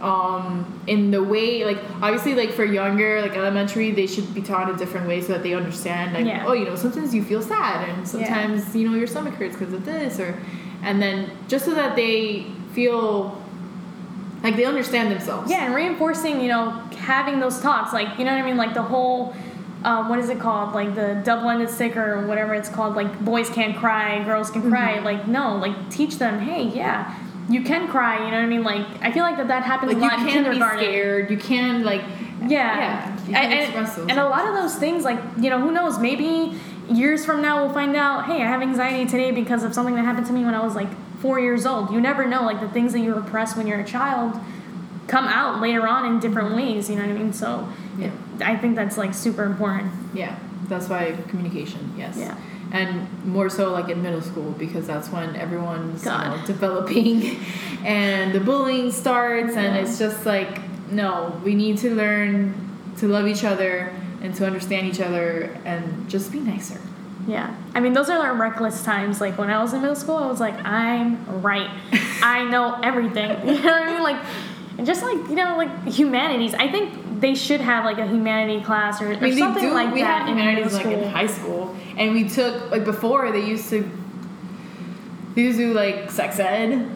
[0.00, 4.70] um in the way like obviously like for younger like elementary they should be taught
[4.72, 6.44] a different way so that they understand like Yeah.
[6.46, 9.72] oh you know sometimes you feel sad and sometimes you know your stomach hurts because
[9.74, 10.38] of this or
[10.82, 13.42] and then just so that they feel
[14.44, 18.32] like they understand themselves Yeah, and reinforcing, you know, having those talks, like you know
[18.32, 19.34] what I mean, like the whole,
[19.84, 23.48] um, what is it called, like the double-ended sticker or whatever it's called, like boys
[23.48, 24.96] can't cry, girls can cry.
[24.96, 25.04] Mm-hmm.
[25.04, 27.18] Like no, like teach them, hey, yeah,
[27.48, 28.18] you can cry.
[28.18, 28.62] You know what I mean?
[28.62, 31.30] Like I feel like that that happens like a you lot in can be scared
[31.30, 32.02] you can like
[32.42, 35.18] Yeah, yeah you and, can and, express those and a lot of those things, like
[35.38, 35.98] you know, who knows?
[35.98, 36.52] Maybe
[36.90, 38.26] years from now we'll find out.
[38.26, 40.74] Hey, I have anxiety today because of something that happened to me when I was
[40.74, 40.90] like
[41.24, 41.90] four years old.
[41.90, 42.42] You never know.
[42.42, 44.38] Like the things that you repress when you're a child
[45.06, 46.90] come out later on in different ways.
[46.90, 47.32] You know what I mean?
[47.32, 47.66] So
[47.98, 48.10] Yeah.
[48.42, 49.90] I think that's like super important.
[50.12, 52.18] Yeah, that's why communication, yes.
[52.18, 52.36] Yeah.
[52.72, 57.38] And more so like in middle school because that's when everyone's you know, developing
[57.84, 60.60] and the bullying starts and it's just like
[60.90, 62.54] no, we need to learn
[62.98, 66.78] to love each other and to understand each other and just be nicer.
[67.26, 67.54] Yeah.
[67.74, 69.20] I mean, those are like reckless times.
[69.20, 71.70] Like when I was in middle school, I was like, I'm right.
[72.22, 73.30] I know everything.
[73.46, 74.02] You know what I mean?
[74.02, 74.24] Like,
[74.76, 76.54] and just like, you know, like humanities.
[76.54, 79.72] I think they should have like a humanity class or, or I mean, something do.
[79.72, 82.84] like we that have in humanities middle like in high school, and we took like
[82.84, 83.88] before they used to.
[85.34, 86.90] They used to do like sex ed.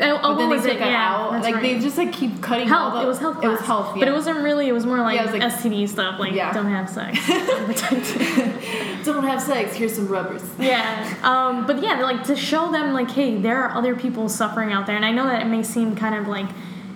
[0.00, 0.72] Oh, oh, but then was they it?
[0.72, 1.40] took that Yeah, out.
[1.42, 2.94] Like they just like keep cutting health.
[2.94, 3.04] all the.
[3.04, 3.44] it was health.
[3.44, 3.66] It was class.
[3.68, 3.96] health.
[3.98, 4.68] but it wasn't really.
[4.68, 6.18] It was more like, Yeah, was like- STD stuff.
[6.18, 6.52] Like Yeah.
[6.52, 7.18] don't have sex.
[9.04, 9.74] Don't have sex.
[9.74, 10.42] Here's some rubbers.
[10.58, 11.14] yeah.
[11.22, 14.86] Um, but yeah, like to show them like, hey, there are other people suffering out
[14.86, 16.46] there, and I know that it may seem kind of like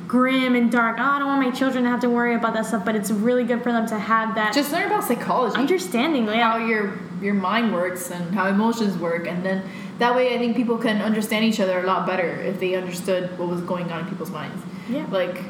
[0.08, 0.96] grim and dark.
[0.98, 3.10] Oh, I don't want my children to have to worry about that stuff, but it's
[3.10, 5.56] really good for them to have that Just learn about psychology.
[5.56, 6.26] understanding.
[6.26, 6.50] Yeah.
[6.52, 9.60] how your your mind works and how emotions work and then
[9.98, 13.36] that way i think people can understand each other a lot better if they understood
[13.36, 15.04] what was going on in people's minds Yeah.
[15.10, 15.42] like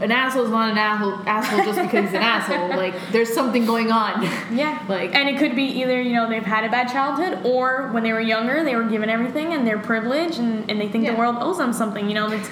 [0.00, 3.66] an asshole is not an asshole asshole just because he's an asshole like there's something
[3.66, 4.22] going on
[4.56, 4.80] Yeah.
[4.88, 8.04] like And it could be either, you know, they've had a bad childhood or when
[8.04, 11.14] they were younger, they were given everything and they're privileged and, and they think Yeah.
[11.14, 12.06] the world owes them something.
[12.08, 12.48] You know, it's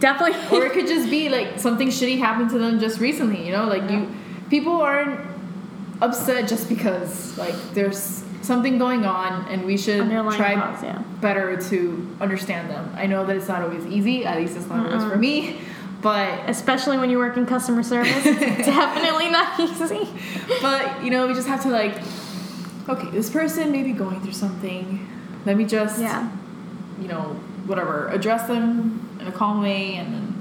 [0.00, 0.36] definitely.
[0.58, 3.66] or it could just be like something shitty happened to them just recently you know
[3.66, 4.08] like you
[4.48, 5.20] people aren't
[6.00, 11.02] upset just because like there's something going on and we should Underlying try yeah.
[11.20, 14.86] better to understand them i know that it's not always easy at least it's not
[14.86, 15.58] always for me
[16.02, 20.08] but Especially when you work in customer service, it's definitely not easy.
[20.62, 21.94] but you know we just have to like
[22.88, 25.06] okay this person may be going through something
[25.44, 26.30] let me just Yeah.
[27.00, 30.34] you know whatever address them a calm way and then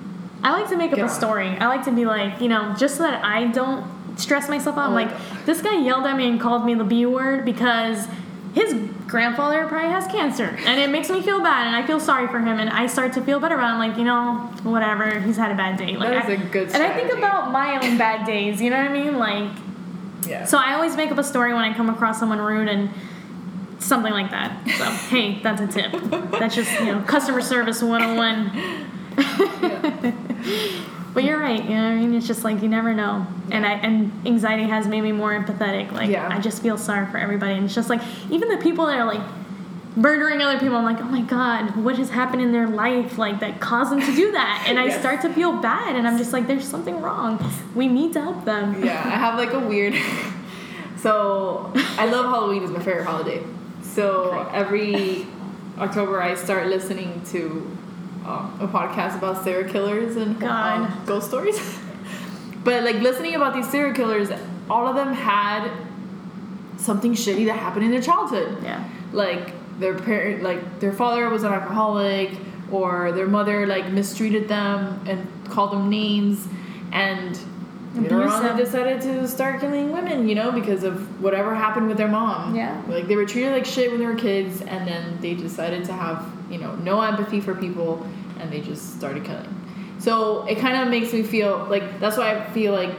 [0.43, 1.47] I like to make up a story.
[1.49, 3.85] I like to be like, you know, just so that I don't
[4.17, 4.91] stress myself out.
[4.91, 5.09] Oh like,
[5.45, 8.07] this guy yelled at me and called me the B word because
[8.53, 8.73] his
[9.07, 10.55] grandfather probably has cancer.
[10.65, 13.13] And it makes me feel bad and I feel sorry for him and I start
[13.13, 13.73] to feel better about it.
[13.73, 15.97] I'm like, you know, whatever, he's had a bad day.
[15.97, 18.69] Like That is I- a good And I think about my own bad days, you
[18.69, 19.17] know what I mean?
[19.17, 19.51] Like
[20.27, 22.89] yeah so I always make up a story when I come across someone rude and
[23.79, 24.67] something like that.
[24.77, 25.91] So hey, that's a tip.
[26.31, 28.85] That's just, you know, customer service 101.
[31.11, 32.13] But you're right, you know I mean?
[32.13, 33.25] It's just like you never know.
[33.51, 35.91] And I and anxiety has made me more empathetic.
[35.91, 36.29] Like Yeah.
[36.31, 37.53] I just feel sorry for everybody.
[37.53, 39.21] And it's just like even the people that are like
[39.95, 43.39] murdering other people, I'm like, oh my god, what has happened in their life like
[43.39, 44.65] that caused them to do that?
[44.69, 47.43] And I start to feel bad and I'm just like, there's something wrong.
[47.73, 48.83] We need to help them.
[48.85, 49.95] yeah, I have like a weird.
[50.97, 52.63] So I love Halloween.
[52.63, 53.41] It's my favorite holiday.
[53.93, 55.25] So every
[55.77, 57.75] October, I start listening to
[58.25, 61.59] um, a podcast about serial killers and um, ghost stories.
[62.63, 64.29] but like listening about these serial killers,
[64.69, 65.71] all of them had
[66.77, 68.81] something shitty that happened in their childhood Yeah.
[69.11, 72.31] like their parent like their father was an alcoholic
[72.71, 76.47] or their mother like mistreated them and called them names
[76.93, 77.37] and
[77.95, 82.55] later decided to start killing women you know because of whatever happened with their mom
[82.55, 82.81] Yeah.
[82.87, 85.93] like they were treated like shit when they were kids and then they decided to
[85.93, 88.05] have you know no empathy for people
[88.39, 89.55] and they just started killing
[89.99, 92.95] so it kind of makes me feel like that's why i feel like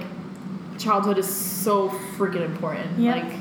[0.78, 3.14] childhood is so freaking important Yeah.
[3.16, 3.32] like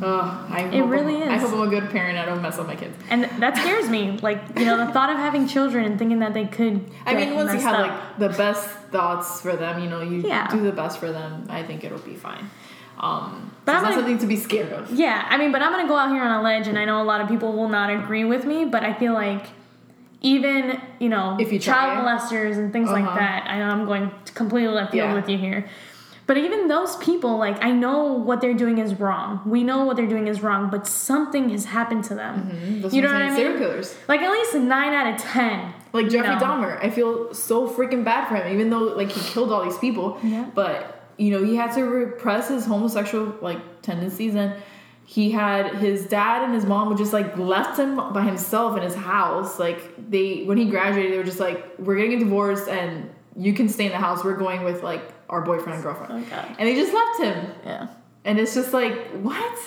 [0.00, 2.18] Ugh, I It really I'm, I hope I'm a good parent.
[2.18, 2.96] I don't mess up my kids.
[3.10, 4.18] And that scares me.
[4.22, 6.84] Like, you know, the thought of having children and thinking that they could.
[7.06, 7.86] I mean, once you have up.
[7.90, 10.48] like the best thoughts for them, you know, you Yeah.
[10.48, 11.46] do the best for them.
[11.50, 12.50] I think it'll be fine.
[12.98, 14.90] Um, But so it's not something to be scared of.
[14.92, 17.00] Yeah, I mean, but I'm gonna go out here on a ledge, and I know
[17.02, 19.46] a lot of people will not agree with me, but I feel like
[20.20, 22.04] even you know If you child try.
[22.16, 23.18] molesters and things like Uh-huh.
[23.18, 23.44] that.
[23.48, 25.14] I know I'm going completely left field Yeah.
[25.14, 25.66] with you here,
[26.26, 29.40] but even those people, like I know what they're doing is wrong.
[29.44, 32.42] We know what they're doing is wrong, but something has happened to them.
[32.42, 32.94] Mm-hmm.
[32.94, 33.36] You know what I mean?
[33.36, 33.96] Serial killers.
[34.08, 35.74] Like at least nine out of ten.
[35.92, 36.34] Like Jeffrey.
[36.36, 36.82] Dahmer.
[36.82, 40.18] I feel so freaking bad for him, even though like he killed all these people.
[40.22, 40.48] Yeah.
[40.54, 44.54] But you know, he had to repress his homosexual like tendencies and
[45.04, 48.82] he had his dad and his mom would just like left him by himself in
[48.82, 49.58] his house.
[49.58, 53.52] Like they when he graduated, they were just like, We're getting a divorce and you
[53.52, 54.24] can stay in the house.
[54.24, 55.02] We're going with like
[55.32, 56.26] our boyfriend and girlfriend.
[56.30, 56.54] Oh.
[56.58, 57.54] And they just left him.
[57.64, 57.88] Yeah.
[58.24, 59.58] And it's just like, what?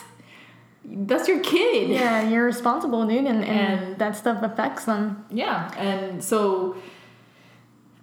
[0.86, 1.90] That's your kid.
[1.90, 5.26] Yeah, you're responsible, dude, and, and, And- that stuff affects them.
[5.32, 5.72] Yeah.
[5.78, 6.78] And so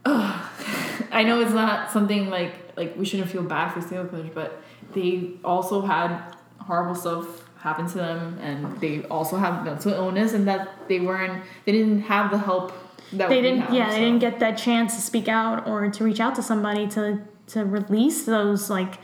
[0.05, 0.51] ugh,
[1.13, 4.63] I know it's not something like like we shouldn't feel bad for serial killers, but
[4.93, 6.21] they also had
[6.59, 11.45] horrible stuff happen to them and they also have mental illness and that they weren't
[11.65, 12.73] they didn't have the help
[13.13, 16.03] that they didn't have, yeah they didn't get that chance to speak out or to
[16.03, 17.21] reach out to somebody to
[17.53, 18.95] to release those like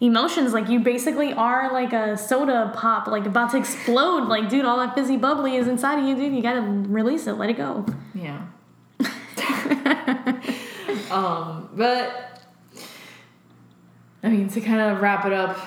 [0.00, 4.64] emotions like you basically are like a soda pop like about to explode like dude
[4.64, 7.56] all that fizzy bubbly is inside of you dude you gotta release it let it
[7.56, 7.84] go
[8.14, 8.46] Yeah.
[11.10, 12.42] um, but
[14.22, 15.58] I mean, to kind of wrap it up,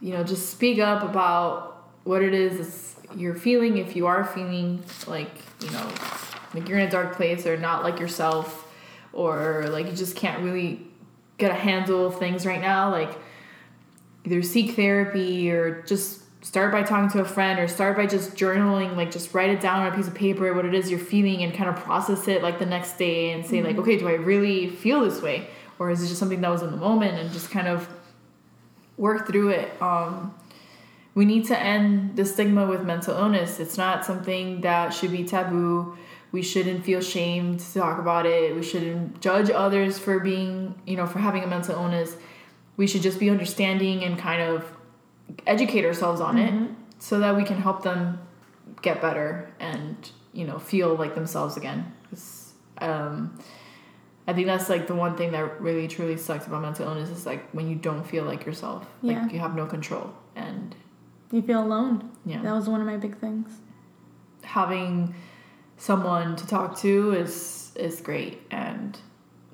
[0.00, 3.78] you know, just speak up about what it is you're feeling.
[3.78, 5.88] If you are feeling like, you know,
[6.54, 8.72] like you're in a dark place or not like yourself,
[9.12, 10.86] or like you just can't really
[11.38, 13.18] get a handle of things right now, like
[14.24, 18.34] either seek therapy or just start by talking to a friend or start by just
[18.36, 21.00] journaling like just write it down on a piece of paper what it is you're
[21.00, 24.06] feeling and kind of process it like the next day and say like okay do
[24.06, 25.48] i really feel this way?
[25.78, 27.88] Or is it just something that was in the moment and just kind of
[28.96, 29.82] work through it?
[29.82, 30.34] Um,
[31.14, 33.60] we need to end the stigma with mental illness.
[33.60, 35.96] It's not something that should be taboo
[36.34, 40.52] we shouldn't feel shamed to talk about it we shouldn't judge others for being
[40.90, 42.10] you know for having a mental illness
[42.80, 44.56] we should just be understanding and kind of
[45.54, 46.64] educate ourselves on Mm-hmm.
[46.64, 48.00] it so that we can help them
[48.86, 49.28] get better
[49.70, 49.96] and
[50.38, 51.80] you know feel like themselves again
[52.88, 53.14] um,
[54.26, 57.24] i think that's like the one thing that really truly sucks about mental illness is
[57.30, 59.22] like when you don't feel like yourself Yeah.
[59.22, 60.74] like you have no control and
[61.30, 61.94] You feel alone.
[62.32, 63.48] yeah That was one of my big things.
[64.42, 65.14] having
[65.88, 68.98] someone to talk to is is great and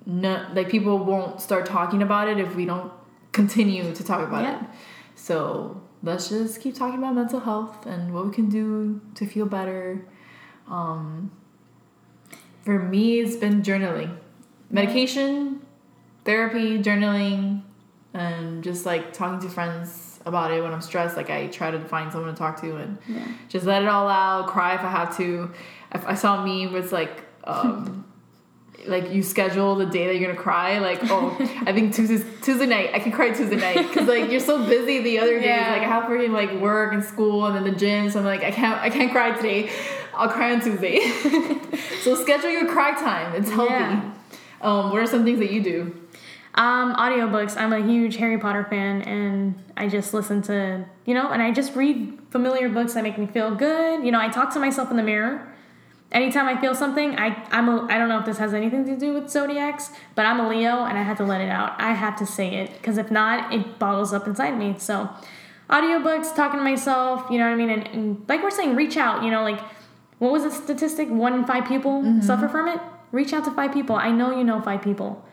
[0.06, 2.92] no like people won't start talking about it if we don't
[3.32, 4.60] continue to talk about Yeah.
[4.60, 4.66] it
[5.16, 9.46] so let's just keep talking about mental health and what we can do to feel
[9.46, 10.04] better
[10.68, 11.32] um
[12.64, 14.16] for me it's been journaling
[14.70, 15.60] medication
[16.24, 17.62] therapy journaling
[18.14, 21.80] and just like talking to friends about it when i'm stressed like i try to
[21.94, 23.26] find someone to talk to and Yeah.
[23.48, 25.50] just let it all out, cry if I have to.
[25.92, 28.04] I, I saw a meme where it's like, um,
[28.86, 30.78] like you schedule the day that you're gonna cry.
[30.78, 31.36] Like, oh,
[31.66, 35.02] I think Tuesday Tuesday night I can cry Tuesday night because like you're so busy
[35.02, 35.46] the other days.
[35.46, 35.72] Yeah.
[35.72, 38.10] Like I have freaking like work and school and then the gym.
[38.10, 39.70] So I'm like I can't I can't cry today.
[40.14, 41.00] I'll cry on Tuesday.
[42.02, 43.34] so schedule your cry time.
[43.34, 43.72] It's healthy.
[43.72, 44.14] Yeah.
[44.60, 46.00] Um, what are some things that you do?
[46.54, 47.56] Um, audiobooks.
[47.56, 51.52] I'm a huge Harry Potter fan, and I just listen to, you know, and I
[51.52, 54.04] just read familiar books that make me feel good.
[54.04, 55.49] You know, I talk to myself in the mirror.
[56.12, 58.96] Anytime I feel something, I I'm a, I don't know if this has anything to
[58.96, 61.74] do with zodiacs, but I'm a Leo, and I have to let it out.
[61.78, 64.74] I have to say it because if not, it bottles up inside me.
[64.78, 65.08] So,
[65.68, 68.96] audiobooks, talking to myself, you know what I mean, and, and like we're saying, reach
[68.96, 69.22] out.
[69.22, 69.60] You know, like
[70.18, 71.08] what was the statistic?
[71.08, 72.80] One in five people suffer from it.
[73.12, 73.96] Reach out to five people.
[73.96, 75.24] I know you know five people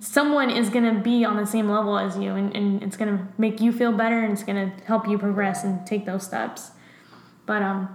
[0.00, 3.16] someone is going to be on the same level as you and, and it's going
[3.16, 6.22] to make you feel better and it's going to help you progress and take those
[6.24, 6.70] steps
[7.46, 7.88] but um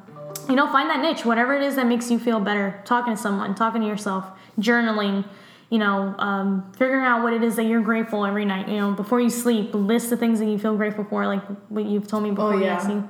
[0.47, 3.21] you know find that niche whatever it is that makes you feel better talking to
[3.21, 4.25] someone talking to yourself
[4.59, 5.25] journaling
[5.69, 8.91] you know um, figuring out what it is that you're grateful every night you know
[8.91, 12.23] before you sleep list the things that you feel grateful for like what you've told
[12.23, 13.03] me before Oh, yeah.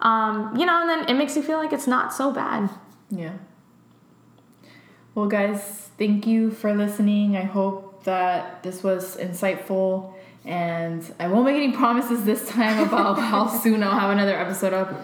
[0.00, 2.70] Um, you know and then it makes you feel like it's not so bad
[3.10, 3.32] Yeah.
[5.14, 7.36] Well, guys, thank you for listening.
[7.36, 10.14] I hope that this was insightful.
[10.44, 14.72] And I won't make any promises this time about how soon I'll have another episode
[14.72, 14.94] up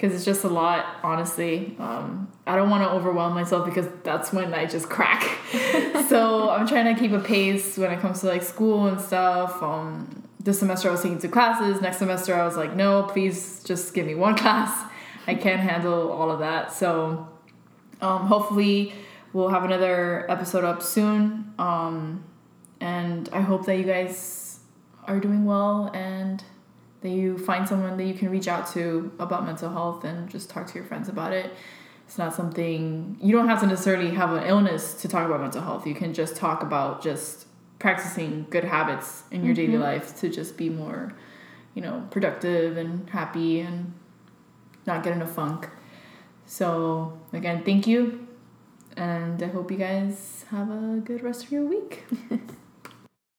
[0.00, 1.76] because it's just a lot, honestly.
[1.78, 5.22] Um, I don't want to overwhelm myself because that's when I just crack.
[6.08, 9.62] so I'm trying to keep a pace when it comes to like school and stuff.
[9.62, 11.82] Um, this semester I was taking two classes.
[11.82, 14.90] Next semester I was like, no, please just give me one class.
[15.26, 16.72] I can't handle all of that.
[16.72, 17.28] So
[18.00, 18.94] um, hopefully,
[19.34, 21.52] we'll have another episode up soon.
[21.58, 22.24] Um,
[22.80, 24.60] and I hope that you guys
[25.04, 26.42] are doing well and
[27.02, 30.50] that you find someone that you can reach out to about mental health and just
[30.50, 31.52] talk to your friends about it.
[32.06, 35.62] It's not something you don't have to necessarily have an illness to talk about mental
[35.62, 35.86] health.
[35.86, 37.46] You can just talk about just
[37.78, 39.82] practicing good habits in your daily mm-hmm.
[39.82, 41.14] life to just be more,
[41.74, 43.94] you know, productive and happy and
[44.86, 45.68] not get in a funk.
[46.46, 48.26] So, again, thank you.
[48.96, 52.04] And I hope you guys have a good rest of your week.